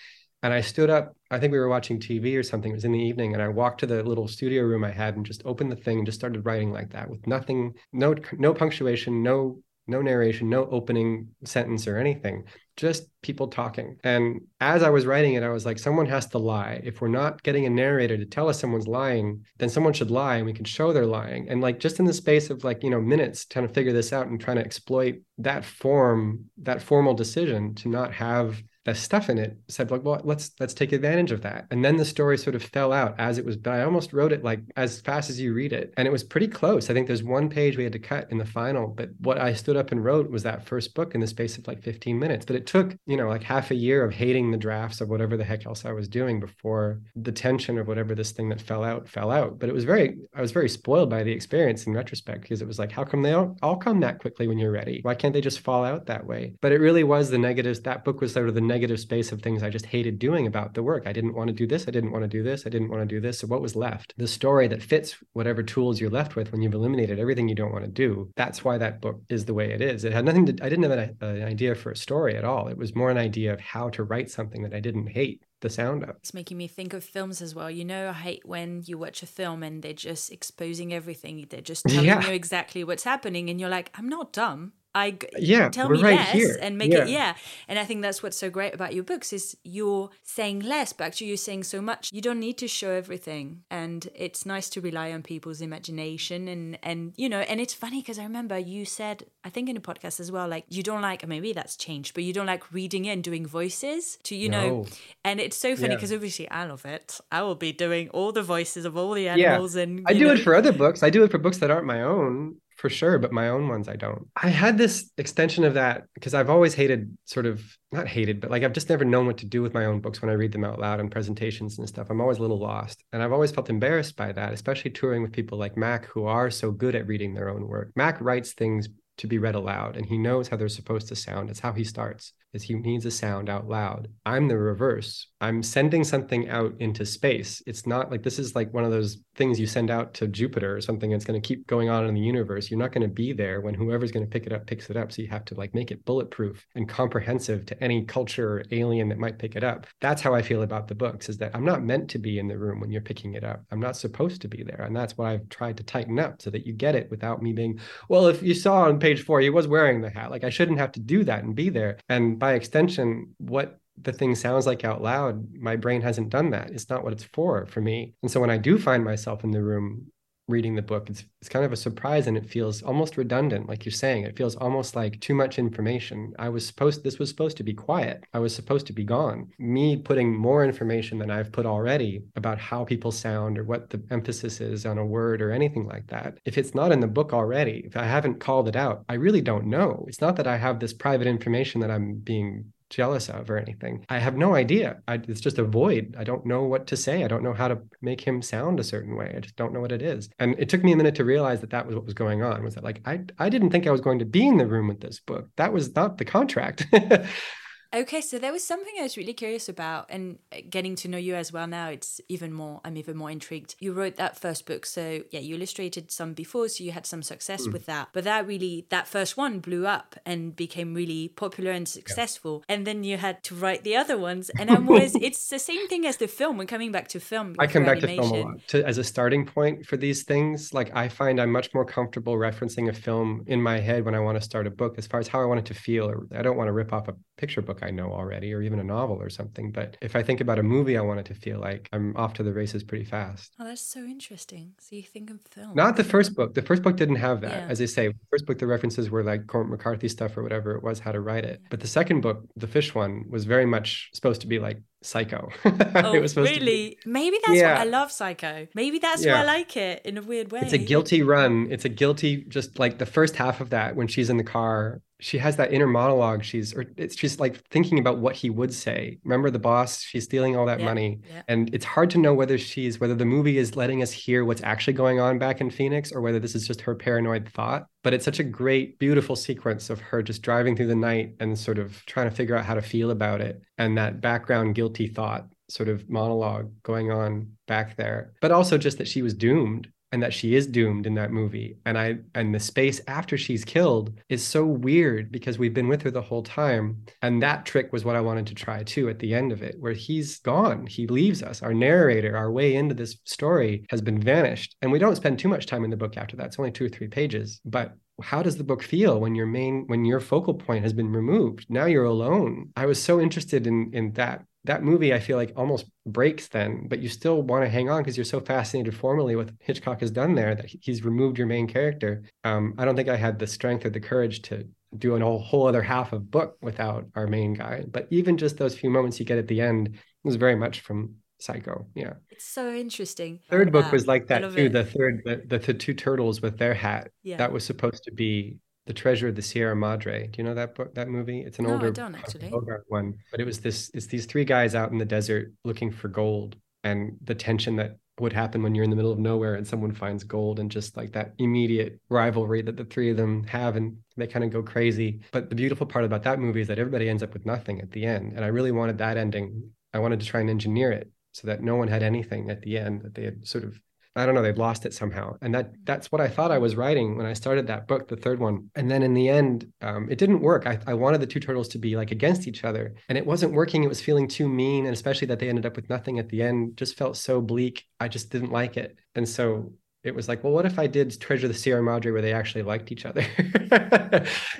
[0.44, 2.72] And I stood up, I think we were watching TV or something.
[2.72, 3.34] It was in the evening.
[3.34, 5.98] And I walked to the little studio room I had and just opened the thing
[5.98, 10.66] and just started writing like that with nothing, no no punctuation, no no narration, no
[10.66, 12.46] opening sentence or anything,
[12.78, 13.98] just people talking.
[14.04, 16.82] And as I was writing it, I was like, someone has to lie.
[16.84, 20.38] If we're not getting a narrator to tell us someone's lying, then someone should lie
[20.38, 21.50] and we can show they're lying.
[21.50, 24.12] And like just in the space of like, you know, minutes trying to figure this
[24.12, 29.30] out and trying to exploit that form, that formal decision to not have the stuff
[29.30, 31.66] in it said like well let's let's take advantage of that.
[31.72, 34.32] And then the story sort of fell out as it was but i almost wrote
[34.32, 35.94] it like as fast as you read it.
[35.98, 36.90] And it was pretty close.
[36.90, 39.54] I think there's one page we had to cut in the final but what i
[39.54, 42.46] stood up and wrote was that first book in the space of like 15 minutes.
[42.46, 45.36] But it took you know like half a year of hating the drafts of whatever
[45.36, 48.84] the heck else i was doing before the tension of whatever this thing that fell
[48.84, 49.60] out fell out.
[49.60, 52.68] But it was very i was very spoiled by the experience in retrospect because it
[52.68, 55.00] was like how come they all, all come that quickly when you're ready?
[55.02, 56.54] Why can't they just fall out that way?
[56.62, 59.42] But it really was the negatives that book was sort of the negative space of
[59.42, 61.04] things I just hated doing about the work.
[61.06, 61.88] I didn't want to do this.
[61.88, 62.66] I didn't want to do this.
[62.66, 63.40] I didn't want to do this.
[63.40, 64.14] So what was left?
[64.18, 67.72] The story that fits whatever tools you're left with when you've eliminated everything you don't
[67.72, 68.30] want to do.
[68.36, 70.04] That's why that book is the way it is.
[70.04, 72.68] It had nothing to, I didn't have an, an idea for a story at all.
[72.68, 75.70] It was more an idea of how to write something that I didn't hate the
[75.70, 76.18] sound of.
[76.18, 77.72] It's making me think of films as well.
[77.72, 81.46] You know, I hate when you watch a film and they're just exposing everything.
[81.50, 82.28] They're just telling yeah.
[82.28, 84.74] you exactly what's happening, and you're like, I'm not dumb.
[84.96, 86.58] I yeah, tell me right less here.
[86.62, 87.00] and make yeah.
[87.00, 87.36] it yeah.
[87.68, 91.04] And I think that's what's so great about your books is you're saying less, but
[91.04, 92.10] actually you're saying so much.
[92.14, 96.80] You don't need to show everything, and it's nice to rely on people's imagination and
[96.82, 97.42] and you know.
[97.42, 100.48] And it's funny because I remember you said I think in a podcast as well,
[100.48, 103.46] like you don't like maybe that's changed, but you don't like reading it and doing
[103.46, 104.68] voices to you no.
[104.68, 104.86] know.
[105.26, 106.18] And it's so funny because yeah.
[106.18, 107.20] obviously I love it.
[107.34, 109.84] I will be doing all the voices of all the animals, yeah.
[109.84, 110.34] and I do know.
[110.34, 111.04] it for other books.
[111.04, 113.88] I do it for books that aren't my own for sure, but my own ones
[113.88, 114.28] I don't.
[114.36, 118.52] I had this extension of that because I've always hated sort of not hated, but
[118.52, 120.52] like I've just never known what to do with my own books when I read
[120.52, 122.08] them out loud in presentations and stuff.
[122.10, 123.04] I'm always a little lost.
[123.14, 126.52] And I've always felt embarrassed by that, especially touring with people like Mac who are
[126.52, 127.92] so good at reading their own work.
[127.96, 131.50] Mac writes things to be read aloud and he knows how they're supposed to sound.
[131.50, 134.08] It's how he starts is he needs a sound out loud.
[134.26, 135.28] I'm the reverse.
[135.42, 137.62] I'm sending something out into space.
[137.68, 140.76] It's not like this is like one of those things you send out to Jupiter
[140.76, 142.72] or something that's going to keep going on in the universe.
[142.72, 144.98] You're not going to be there when whoever's going to pick it up picks it
[144.98, 145.12] up.
[145.12, 149.10] So you have to like make it bulletproof and comprehensive to any culture or alien
[149.10, 149.88] that might pick it up.
[150.02, 152.48] That's how I feel about the books is that I'm not meant to be in
[152.48, 153.64] the room when you're picking it up.
[153.72, 154.82] I'm not supposed to be there.
[154.82, 157.54] And that's what I've tried to tighten up so that you get it without me
[157.54, 160.32] being, well, if you saw on page four, he was wearing the hat.
[160.32, 161.98] Like I shouldn't have to do that and be there.
[162.10, 166.70] And by extension, what the thing sounds like out loud, my brain hasn't done that.
[166.70, 168.14] It's not what it's for for me.
[168.22, 170.12] And so when I do find myself in the room
[170.48, 173.86] reading the book, it's it's kind of a surprise and it feels almost redundant, like
[173.86, 174.24] you're saying.
[174.24, 176.34] It feels almost like too much information.
[176.40, 178.24] I was supposed this was supposed to be quiet.
[178.34, 179.50] I was supposed to be gone.
[179.60, 184.02] Me putting more information than I've put already about how people sound or what the
[184.12, 186.40] emphasis is on a word or anything like that.
[186.46, 189.42] If it's not in the book already, if I haven't called it out, I really
[189.42, 190.06] don't know.
[190.08, 194.06] It's not that I have this private information that I'm being jealous of or anything.
[194.10, 195.02] I have no idea.
[195.08, 196.16] I, it's just a void.
[196.18, 197.24] I don't know what to say.
[197.24, 199.34] I don't know how to make him sound a certain way.
[199.36, 200.30] I just don't know what it is.
[200.40, 202.64] And it took me a minute to realize that that was what was going on.
[202.64, 204.88] Was that like I I didn't think I was going to be in the room
[204.88, 205.50] with this book.
[205.58, 206.88] That was not the contract.
[207.96, 211.18] Okay, so there was something I was really curious about, and uh, getting to know
[211.18, 212.82] you as well now, it's even more.
[212.84, 213.76] I'm even more intrigued.
[213.80, 217.24] You wrote that first book, so yeah, you illustrated some before, so you had some
[217.24, 217.72] success mm.
[217.72, 218.10] with that.
[218.12, 222.66] But that really, that first one blew up and became really popular and successful.
[222.68, 222.76] Yeah.
[222.76, 225.88] And then you had to write the other ones, and I'm always, it's the same
[225.88, 226.58] thing as the film.
[226.58, 228.24] When coming back to film, I come back animation.
[228.24, 230.74] to film a lot to, as a starting point for these things.
[230.74, 234.20] Like I find I'm much more comfortable referencing a film in my head when I
[234.20, 236.10] want to start a book, as far as how I want it to feel.
[236.10, 238.80] Or I don't want to rip off a picture book I know already, or even
[238.80, 239.72] a novel or something.
[239.72, 242.34] But if I think about a movie, I want it to feel like I'm off
[242.36, 243.54] to the races pretty fast.
[243.60, 244.74] Oh, that's so interesting.
[244.80, 245.76] So you think of film?
[245.76, 246.54] Not the first book.
[246.54, 247.52] The first book didn't have that.
[247.52, 247.68] Yeah.
[247.68, 250.76] As I say, the first book, the references were like Cormac McCarthy stuff or whatever
[250.76, 251.62] it was, how to write it.
[251.70, 255.50] But the second book, the fish one, was very much supposed to be like Psycho.
[255.66, 256.98] oh, it was really?
[257.06, 257.76] Maybe that's yeah.
[257.76, 258.68] why I love Psycho.
[258.74, 259.34] Maybe that's yeah.
[259.34, 260.62] why I like it in a weird way.
[260.62, 261.68] It's a guilty run.
[261.70, 265.02] It's a guilty, just like the first half of that when she's in the car
[265.20, 268.74] she has that inner monologue she's or it's just like thinking about what he would
[268.74, 272.34] say remember the boss she's stealing all that yeah, money and it's hard to know
[272.34, 275.70] whether she's whether the movie is letting us hear what's actually going on back in
[275.70, 279.36] phoenix or whether this is just her paranoid thought but it's such a great beautiful
[279.36, 282.64] sequence of her just driving through the night and sort of trying to figure out
[282.64, 287.48] how to feel about it and that background guilty thought sort of monologue going on
[287.66, 291.14] back there but also just that she was doomed and that she is doomed in
[291.16, 291.78] that movie.
[291.86, 296.04] And i and the space after she's killed is so weird because we've been with
[296.04, 297.02] her the whole time.
[297.22, 299.76] And that trick was what i wanted to try too at the end of it
[299.78, 300.88] where he's gone.
[300.88, 301.62] He leaves us.
[301.62, 304.78] Our narrator our way into this story has been vanished.
[304.82, 306.46] And we don't spend too much time in the book after that.
[306.46, 307.60] It's only two or three pages.
[307.66, 311.12] But how does the book feel when your main when your focal point has been
[311.12, 311.66] removed?
[311.68, 312.72] Now you're alone.
[312.78, 316.88] I was so interested in in that that movie I feel like almost breaks then,
[316.88, 320.12] but you still want to hang on because you're so fascinated formally what Hitchcock has
[320.12, 322.24] done there that he's removed your main character.
[322.44, 325.40] Um, I don't think I had the strength or the courage to do a whole,
[325.40, 327.84] whole other half of book without our main guy.
[327.88, 331.16] But even just those few moments you get at the end was very much from
[331.40, 331.86] Psycho.
[331.96, 332.14] Yeah.
[332.30, 333.40] It's so interesting.
[333.50, 334.66] Third book was like that too.
[334.66, 334.74] It.
[334.74, 337.12] The third, the, the, the, two turtles with their hat.
[337.24, 337.38] Yeah.
[337.38, 340.28] That was supposed to be the treasure of the Sierra Madre.
[340.28, 341.42] Do you know that book, that movie?
[341.42, 342.52] It's an no, older I don't actually.
[342.88, 343.90] one, but it was this.
[343.94, 347.98] It's these three guys out in the desert looking for gold, and the tension that
[348.20, 350.96] would happen when you're in the middle of nowhere and someone finds gold, and just
[350.96, 354.62] like that immediate rivalry that the three of them have, and they kind of go
[354.62, 355.22] crazy.
[355.32, 357.92] But the beautiful part about that movie is that everybody ends up with nothing at
[357.92, 359.72] the end, and I really wanted that ending.
[359.94, 362.78] I wanted to try and engineer it so that no one had anything at the
[362.78, 363.80] end that they had sort of
[364.16, 365.36] I don't know, they've lost it somehow.
[365.42, 368.16] And that that's what I thought I was writing when I started that book, the
[368.16, 368.70] third one.
[368.76, 370.66] And then in the end, um, it didn't work.
[370.66, 373.54] I, I wanted the two turtles to be like against each other, and it wasn't
[373.54, 373.84] working.
[373.84, 376.42] It was feeling too mean, and especially that they ended up with nothing at the
[376.42, 377.86] end just felt so bleak.
[378.00, 378.98] I just didn't like it.
[379.16, 382.22] And so it was like, well, what if I did Treasure the Sierra Madre where
[382.22, 383.26] they actually liked each other?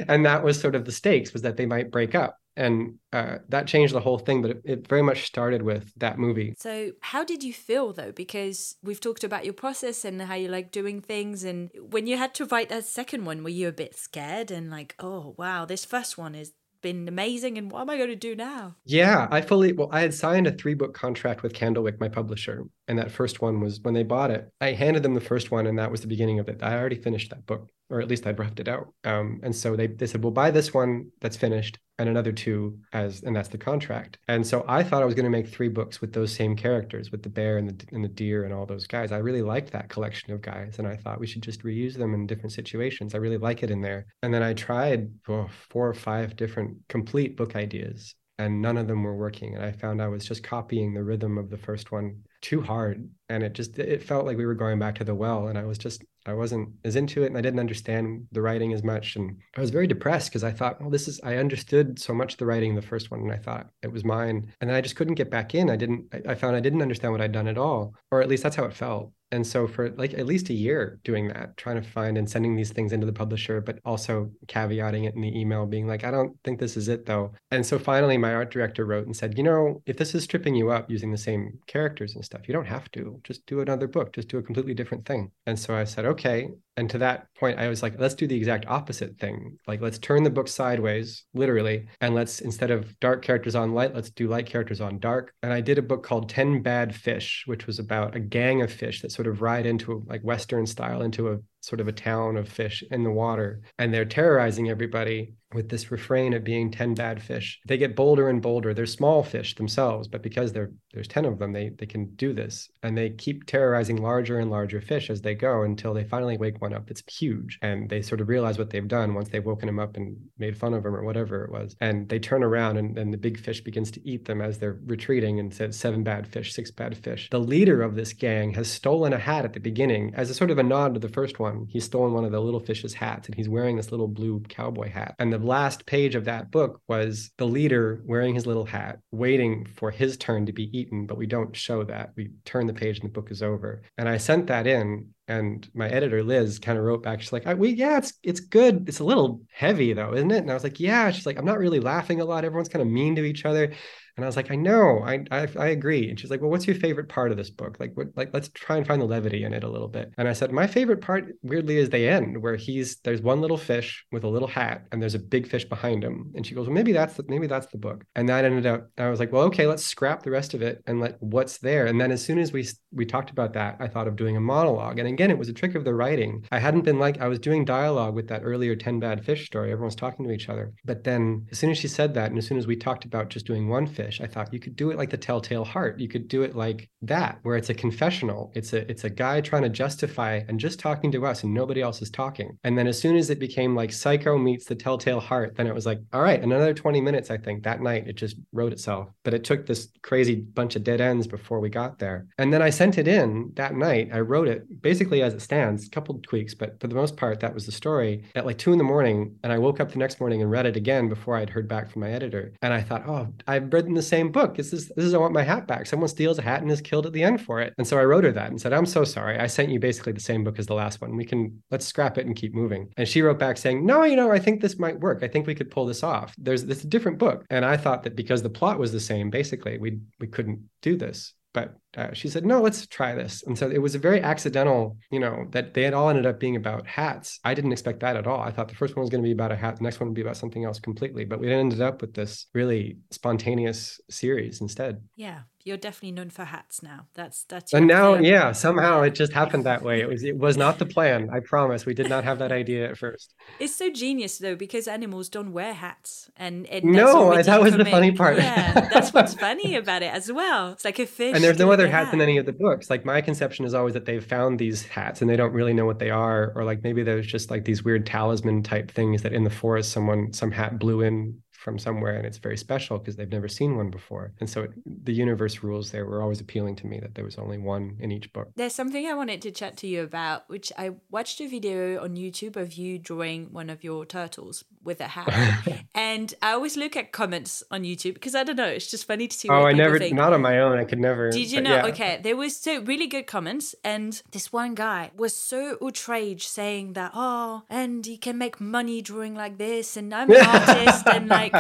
[0.08, 2.38] and that was sort of the stakes was that they might break up.
[2.58, 6.18] And uh, that changed the whole thing, but it, it, very much started with that
[6.18, 6.54] movie.
[6.58, 8.12] So, how did you feel though?
[8.12, 11.44] Because we've talked about your process and how you like doing things.
[11.44, 14.72] And when you had to write that second one, were you a bit scared and
[14.72, 16.54] like, oh, wow, this first one has
[16.86, 18.76] been amazing and what am I going to do now?
[18.86, 22.64] Yeah, I fully well, I had signed a three book contract with Candlewick, my publisher.
[22.88, 24.48] And that first one was when they bought it.
[24.62, 26.62] I handed them the first one, and that was the beginning of it.
[26.62, 28.94] I already finished that book, or at least I'd roughed it out.
[29.04, 32.80] Um, and so they they said, "Well, buy this one that's finished, and another two
[32.94, 35.70] as, and that's the contract." And so I thought I was going to make three
[35.70, 38.66] books with those same characters, with the bear and the and the deer and all
[38.66, 39.12] those guys.
[39.12, 42.14] I really liked that collection of guys, and I thought we should just reuse them
[42.14, 43.14] in different situations.
[43.14, 44.08] I really like it in there.
[44.24, 48.88] And then I tried oh, four or five different complete book ideas, and none of
[48.88, 49.56] them were working.
[49.56, 53.10] And I found I was just copying the rhythm of the first one too hard
[53.28, 55.64] and it just it felt like we were going back to the well and i
[55.64, 59.16] was just i wasn't as into it and i didn't understand the writing as much.
[59.16, 62.38] And i was very depressed because i thought well this is i understood so much
[62.38, 64.52] the writing the first one and i thought it was mine.
[64.62, 65.70] And then i just couldn't get back in.
[65.70, 68.44] I didn't i found i didn't understand what i'd done at all or at least
[68.44, 71.82] that's how it felt and so for like at least a year doing that trying
[71.82, 75.40] to find and sending these things into the publisher but also caveating it in the
[75.40, 77.32] email being like i don't think this is it though.
[77.52, 80.56] And so finally my art director wrote and said you know if this is tripping
[80.56, 83.20] you up using the same characters and stuff you don't have to.
[83.24, 84.14] Just do another book.
[84.14, 85.32] Just do a completely different thing.
[85.46, 88.36] And so i said okay and to that point i was like let's do the
[88.36, 89.58] exact opposite thing.
[89.68, 93.94] Like let's turn the book sideways literally and let's instead of dark characters on light
[93.94, 95.34] let's do light characters on dark.
[95.44, 98.72] And i did a book called 10 bad fish which was about a gang of
[98.72, 101.92] fish that sort of ride into a, like western style into a sort of a
[101.92, 103.62] town of fish in the water.
[103.80, 107.60] And they're terrorizing everybody with this refrain of being 10 bad fish.
[107.66, 108.74] They get bolder and bolder.
[108.74, 112.70] They're small fish themselves but because there's 10 of them they, they can do this.
[112.84, 116.62] And they keep terrorizing larger and larger fish as they go until they finally wake
[116.62, 117.58] one up that's huge.
[117.62, 120.58] And they sort of realize what they've done once they've woken him up and made
[120.58, 121.76] fun of him or whatever it was.
[121.82, 124.80] And they turn around and, and the big fish begins to eat them as they're
[124.86, 127.30] retreating and says seven bad fish six bad fish.
[127.30, 130.52] The leader of this gang has stolen a hat at the beginning as a sort
[130.52, 131.68] of a nod to the first one.
[131.70, 134.90] He's stolen one of the little fish's hats and he's wearing this little blue cowboy
[134.90, 135.16] hat.
[135.20, 139.66] And the last page of that book was the leader wearing his little hat, waiting
[139.66, 142.12] for his turn to be eaten, but we don't show that.
[142.16, 143.84] We turn the page and the book is over.
[143.98, 147.22] And I sent that in and my editor Liz kind of wrote back.
[147.22, 148.88] She's like, "We yeah, it's it's good.
[148.88, 151.46] It's a little heavy though, isn't it?" And I was like, "Yeah." She's like, "I'm
[151.46, 152.46] not really laughing a lot.
[152.46, 153.72] Everyone's kind of mean to each other."
[154.16, 156.10] And I was like, I know, I, I, I agree.
[156.10, 157.78] And she's like, well, what's your favorite part of this book?
[157.80, 160.14] Like, what, like, let's try and find the levity in it a little bit.
[160.18, 163.58] And I said, my favorite part, weirdly, is the end where he's there's one little
[163.58, 166.32] fish with a little hat, and there's a big fish behind him.
[166.36, 168.06] And she goes, well, maybe that's the, maybe that's the book.
[168.16, 170.82] And that ended up, I was like, well, okay, let's scrap the rest of it
[170.88, 171.86] and let what's there.
[171.86, 174.42] And then as soon as we we talked about that, I thought of doing a
[174.42, 175.00] monologue.
[175.00, 176.46] And again, it was a trick of the writing.
[176.52, 179.72] I hadn't been like I was doing dialogue with that earlier ten bad fish story.
[179.72, 180.72] Everyone's talking to each other.
[180.86, 183.30] But then as soon as she said that, and as soon as we talked about
[183.30, 186.00] just doing one fish, I thought you could do it like the telltale heart.
[186.00, 188.52] You could do it like that where it's a confessional.
[188.56, 191.82] It's a it's a guy trying to justify and just talking to us and nobody
[191.82, 192.58] else is talking.
[192.64, 195.76] And then as soon as it became like psycho meets the telltale heart then it
[195.76, 197.64] was like all right another 20 minutes i think.
[197.64, 199.10] That night it just wrote itself.
[199.24, 202.28] But it took this crazy bunch of dead ends before we got there.
[202.38, 204.10] And then i sent it in that night.
[204.14, 207.40] I wrote it basically as it stands a couple tweaks but for the most part
[207.40, 208.24] that was the story.
[208.36, 210.66] At like two in the morning and i woke up the next morning and read
[210.66, 212.54] it again before i'd heard back from my editor.
[212.62, 215.44] And i thought oh i've the same book This is this is I want my
[215.44, 215.86] hat back.
[215.86, 217.74] Someone steals a hat and is killed at the end for it.
[217.78, 219.38] And so I wrote her that and said, I'm so sorry.
[219.40, 221.16] I sent you basically the same book as the last one.
[221.16, 222.92] We can let's scrap it and keep moving.
[222.98, 225.24] And she wrote back saying, No, you know, I think this might work.
[225.24, 226.34] I think we could pull this off.
[226.38, 227.46] There's this different book.
[227.50, 230.98] And I thought that because the plot was the same, basically, we we couldn't do
[230.98, 233.42] this but uh, she said, no, let's try this.
[233.48, 236.38] And so it was a very accidental, you know, that they had all ended up
[236.38, 237.40] being about hats.
[237.46, 238.42] I didn't expect that at all.
[238.42, 240.10] I thought the first one was going to be about a hat, the next one
[240.10, 241.24] would be about something else completely.
[241.24, 245.02] But we ended up with this really spontaneous series instead.
[245.16, 247.08] Yeah you're definitely known for hats now.
[247.16, 247.74] That's that's.
[247.74, 250.00] And now, yeah, somehow it just happened that way.
[250.00, 251.30] It was it was not the plan.
[251.34, 251.88] I promise.
[251.88, 253.34] We did not have that idea at first.
[253.60, 257.84] It's so genius though because animals don't wear hats, and, and no, that was the
[257.84, 258.38] funny part.
[258.38, 260.74] Yeah, that's what's funny about it as well.
[260.74, 261.34] It's like a fish.
[261.34, 262.14] And there's no other hats hat.
[262.14, 262.92] in any of the books.
[262.92, 265.88] Like my conception is always that they've found these hats and they don't really know
[265.88, 269.34] what they are, or like maybe there's just like these weird talisman type things that
[269.34, 273.16] in the forest someone some hat blew in from somewhere and it's very special because
[273.16, 274.32] they've never seen one before.
[274.40, 277.38] And so it, the universe rules there were always appealing to me that there was
[277.40, 278.52] only one in each book.
[278.56, 282.16] There's something I wanted to chat to you about, which I watched a video on
[282.16, 285.84] YouTube of you drawing one of your turtles with a hat.
[285.96, 289.28] and I always look at comments on YouTube because I don't know, it's just funny
[289.28, 289.50] to see.
[289.50, 290.16] Oh, I never, think.
[290.16, 290.78] not on my own.
[290.78, 291.32] I could never.
[291.32, 291.78] Did you know?
[291.78, 291.88] Yeah.
[291.88, 296.94] Okay, there was so really good comments, and this one guy was so outraged saying
[296.94, 301.28] that, oh, and he can make money drawing like this, and I'm an artist, and
[301.28, 301.55] like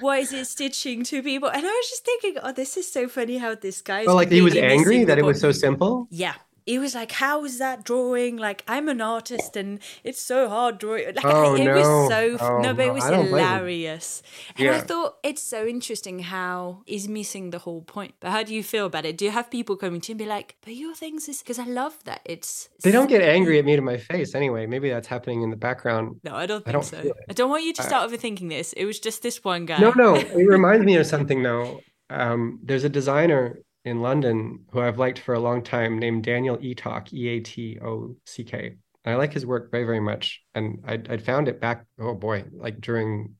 [0.00, 1.48] why is it stitching to people?
[1.48, 4.04] And I was just thinking, oh, this is so funny how this guy.
[4.04, 6.08] Oh, like he was angry that it was so simple.
[6.10, 6.34] Yeah,
[6.70, 8.36] he was like, "How is that drawing?
[8.36, 11.06] Like, I'm an artist, and it's so hard drawing.
[11.16, 11.74] Like, oh, it no.
[11.74, 14.22] was so oh, no, but it was hilarious.
[14.56, 14.76] And yeah.
[14.76, 18.14] I thought it's so interesting how is missing the whole point.
[18.20, 19.18] But how do you feel about it?
[19.18, 21.58] Do you have people coming to you and be like, "But your things is," because
[21.58, 22.68] I love that it's.
[22.84, 24.66] They don't get angry at me to my face anyway.
[24.66, 26.20] Maybe that's happening in the background.
[26.22, 27.12] No, I don't think I don't so.
[27.28, 28.72] I don't want you to start uh, overthinking this.
[28.74, 29.78] It was just this one guy.
[29.80, 31.80] No, no, it reminds me of something though.
[32.10, 36.58] Um, there's a designer in London who I've liked for a long time named Daniel
[36.58, 38.76] Eatock, E A T O C K.
[39.04, 40.42] I like his work very, very much.
[40.54, 43.36] And I'd, I'd found it back, oh boy, like during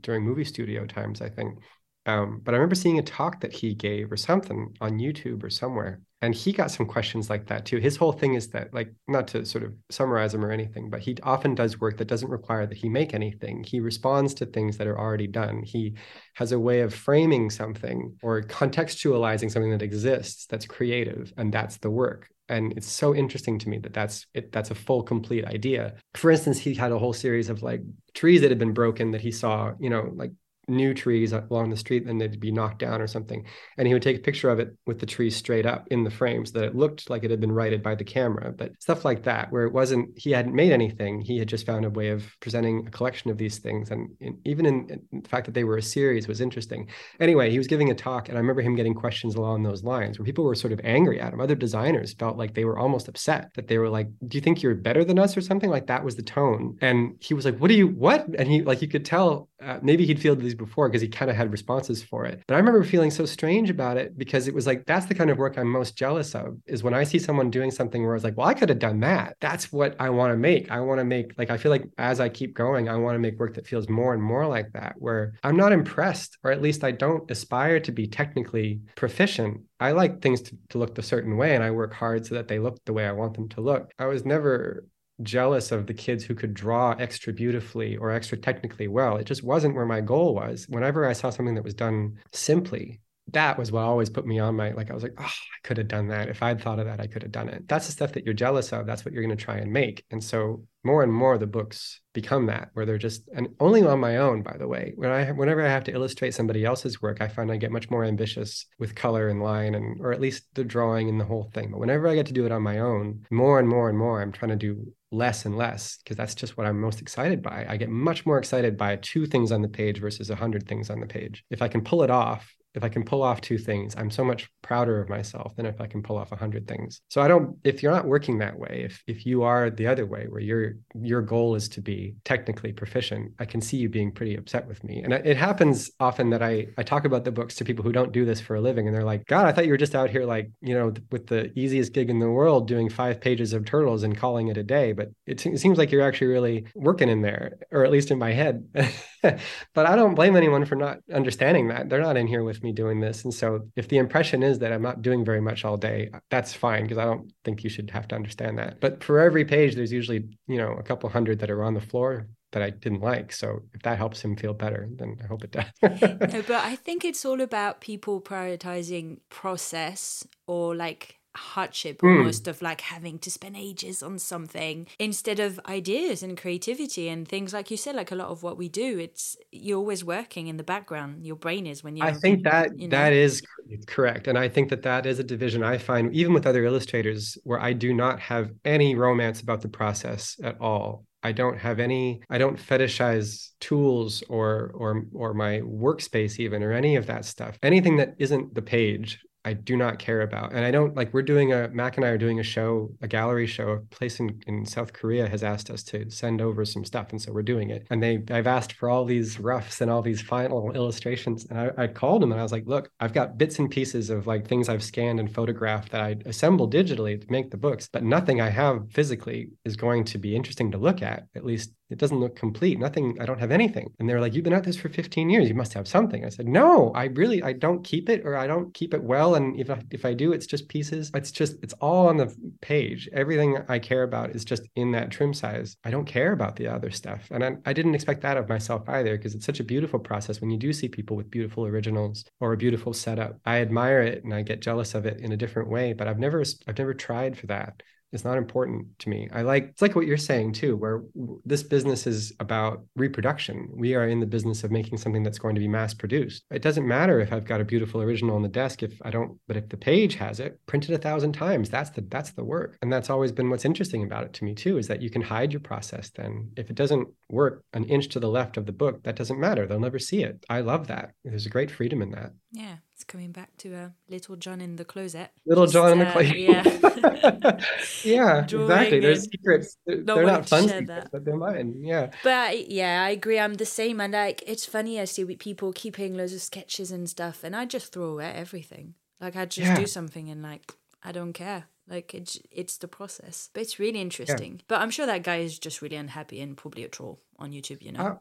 [0.00, 1.58] during movie studio times, I think.
[2.06, 5.50] Um, but I remember seeing a talk that he gave or something on YouTube or
[5.50, 7.78] somewhere and he got some questions like that too.
[7.78, 11.00] His whole thing is that like not to sort of summarize him or anything but
[11.00, 13.64] he often does work that doesn't require that he make anything.
[13.64, 15.62] He responds to things that are already done.
[15.64, 15.96] He
[16.34, 21.78] has a way of framing something or contextualizing something that exists that's creative and that's
[21.78, 22.28] the work.
[22.48, 25.94] And it's so interesting to me that that's it that's a full complete idea.
[26.14, 27.82] For instance he had a whole series of like
[28.14, 30.30] trees that had been broken that he saw you know like
[30.68, 33.44] new trees along the street and they'd be knocked down or something.
[33.76, 36.10] And he would take a picture of it with the trees straight up in the
[36.10, 39.04] frame so that it looked like it had been righted by the camera but stuff
[39.04, 41.20] like that where it wasn't he hadn't made anything.
[41.20, 43.90] He had just found a way of presenting a collection of these things.
[43.90, 46.88] And in, even in, in, the fact that they were a series was interesting.
[47.18, 50.18] Anyway he was giving a talk and i remember him getting questions along those lines
[50.18, 51.40] where people were sort of angry at him.
[51.40, 54.62] Other designers felt like they were almost upset that they were like do you think
[54.62, 55.32] you're better than us?
[55.36, 56.76] or something like that was the tone.
[56.80, 58.26] And he was like what do you what?
[58.38, 61.30] And he like you could tell uh, maybe he'd feel these before because he kind
[61.30, 62.42] of had responses for it.
[62.46, 65.30] But I remember feeling so strange about it because it was like that's the kind
[65.30, 68.14] of work I'm most jealous of is when I see someone doing something where I
[68.14, 69.36] was like, well, I could have done that.
[69.40, 70.70] That's what I want to make.
[70.70, 73.20] I want to make like I feel like as I keep going, I want to
[73.20, 76.62] make work that feels more and more like that, where I'm not impressed, or at
[76.62, 79.60] least I don't aspire to be technically proficient.
[79.80, 82.46] I like things to, to look a certain way and I work hard so that
[82.46, 83.90] they look the way I want them to look.
[83.98, 84.84] I was never
[85.22, 89.16] jealous of the kids who could draw extra beautifully or extra technically well.
[89.16, 90.66] It just wasn't where my goal was.
[90.68, 93.00] Whenever I saw something that was done simply,
[93.32, 95.78] that was what always put me on my like I was like, oh, I could
[95.78, 96.28] have done that.
[96.28, 97.66] If I'd thought of that, I could have done it.
[97.68, 98.86] That's the stuff that you're jealous of.
[98.86, 100.04] That's what you're going to try and make.
[100.10, 104.00] And so more and more the books become that where they're just and only on
[104.00, 107.20] my own by the way when i whenever i have to illustrate somebody else's work
[107.20, 110.44] i find i get much more ambitious with color and line and or at least
[110.54, 112.80] the drawing and the whole thing but whenever i get to do it on my
[112.80, 116.34] own more and more and more i'm trying to do less and less because that's
[116.34, 117.66] just what i'm most excited by.
[117.68, 120.90] I get much more excited by two things on the page versus a hundred things
[120.90, 121.44] on the page.
[121.50, 124.24] If i can pull it off if I can pull off two things, I'm so
[124.24, 127.00] much prouder of myself than if I can pull off a hundred things.
[127.08, 130.06] So I don't, if you're not working that way, if if you are the other
[130.06, 134.12] way where your your goal is to be technically proficient, I can see you being
[134.12, 135.02] pretty upset with me.
[135.02, 138.12] And it happens often that I I talk about the books to people who don't
[138.12, 140.10] do this for a living and they're like, God, I thought you were just out
[140.10, 143.64] here like, you know, with the easiest gig in the world doing five pages of
[143.64, 144.92] turtles and calling it a day.
[144.92, 148.18] But it, it seems like you're actually really working in there, or at least in
[148.18, 148.66] my head.
[149.74, 151.88] but I don't blame anyone for not understanding that.
[151.88, 153.24] They're not in here with me doing this.
[153.24, 156.52] And so if the impression is that I'm not doing very much all day, that's
[156.52, 158.80] fine because I don't think you should have to understand that.
[158.80, 161.80] But for every page, there's usually, you know, a couple hundred that are on the
[161.80, 163.32] floor that I didn't like.
[163.32, 165.64] So if that helps him feel better, then I hope it does.
[165.82, 172.18] no, but I think it's all about people prioritizing process or like hardship mm.
[172.18, 177.26] almost of like having to spend ages on something instead of ideas and creativity and
[177.26, 180.46] things like you said like a lot of what we do it's you're always working
[180.46, 182.96] in the background your brain is when you're I think that you know.
[182.96, 183.42] that is
[183.86, 187.38] correct and I think that that is a division I find even with other illustrators
[187.44, 191.78] where I do not have any romance about the process at all I don't have
[191.78, 197.24] any I don't fetishize tools or or or my workspace even or any of that
[197.24, 197.56] stuff.
[197.62, 200.52] Anything that isn't the page I do not care about.
[200.52, 203.08] And I don't like we're doing a Mac and I are doing a show, a
[203.08, 203.70] gallery show.
[203.70, 207.08] A place in, in South Korea has asked us to send over some stuff.
[207.10, 207.86] And so we're doing it.
[207.90, 211.46] And they I've asked for all these roughs and all these final illustrations.
[211.46, 214.10] And I, I called them and I was like, look, I've got bits and pieces
[214.10, 217.88] of like things I've scanned and photographed that I assembled digitally to make the books,
[217.92, 221.72] but nothing I have physically is going to be interesting to look at, at least
[221.92, 222.78] it doesn't look complete.
[222.78, 223.92] Nothing, I don't have anything.
[223.98, 225.48] And they're like, You've been at this for 15 years.
[225.48, 226.24] You must have something.
[226.24, 229.34] I said, No, I really, I don't keep it or I don't keep it well.
[229.34, 231.10] And if I, if I do, it's just pieces.
[231.14, 233.08] It's just, it's all on the page.
[233.12, 235.76] Everything I care about is just in that trim size.
[235.84, 237.28] I don't care about the other stuff.
[237.30, 240.40] And I, I didn't expect that of myself either because it's such a beautiful process
[240.40, 243.38] when you do see people with beautiful originals or a beautiful setup.
[243.44, 246.18] I admire it and I get jealous of it in a different way, but I've
[246.18, 247.82] never, I've never tried for that
[248.12, 249.28] it's not important to me.
[249.32, 251.02] I like it's like what you're saying too, where
[251.44, 253.68] this business is about reproduction.
[253.72, 256.44] We are in the business of making something that's going to be mass produced.
[256.50, 259.38] It doesn't matter if I've got a beautiful original on the desk if I don't,
[259.48, 262.76] but if the page has it printed a thousand times, that's the that's the work.
[262.82, 265.22] And that's always been what's interesting about it to me too, is that you can
[265.22, 266.10] hide your process.
[266.10, 269.40] Then if it doesn't work an inch to the left of the book, that doesn't
[269.40, 269.66] matter.
[269.66, 270.44] They'll never see it.
[270.50, 271.12] I love that.
[271.24, 272.32] There's a great freedom in that.
[272.52, 275.30] Yeah it's coming back to uh, Little John in the closet.
[275.44, 276.38] Little Just, John in the uh, closet.
[276.38, 276.62] yeah.
[278.04, 279.00] yeah, exactly.
[279.00, 279.76] There's secrets.
[279.84, 281.08] They're, they're not fun secrets, that.
[281.10, 281.80] but they're mine.
[281.82, 282.10] Yeah.
[282.22, 283.40] But yeah, I agree.
[283.40, 284.00] I'm the same.
[284.00, 285.00] And like, it's funny.
[285.00, 288.94] I see people keeping loads of sketches and stuff, and I just throw away everything.
[289.20, 289.76] Like, I just yeah.
[289.76, 290.72] do something and like,
[291.02, 291.64] I don't care.
[291.88, 294.52] Like it's it's the process, but it's really interesting.
[294.52, 294.64] Yeah.
[294.68, 297.82] But I'm sure that guy is just really unhappy and probably a troll on YouTube.
[297.82, 298.04] You know.
[298.04, 298.16] Uh,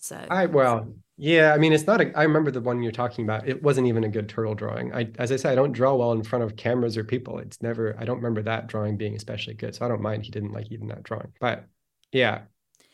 [0.00, 3.24] so I well, yeah, I mean it's not a I remember the one you're talking
[3.24, 3.46] about.
[3.46, 4.92] It wasn't even a good turtle drawing.
[4.94, 7.38] I as I said, I don't draw well in front of cameras or people.
[7.38, 9.74] It's never I don't remember that drawing being especially good.
[9.74, 11.32] So I don't mind he didn't like even that drawing.
[11.40, 11.66] But
[12.12, 12.42] yeah,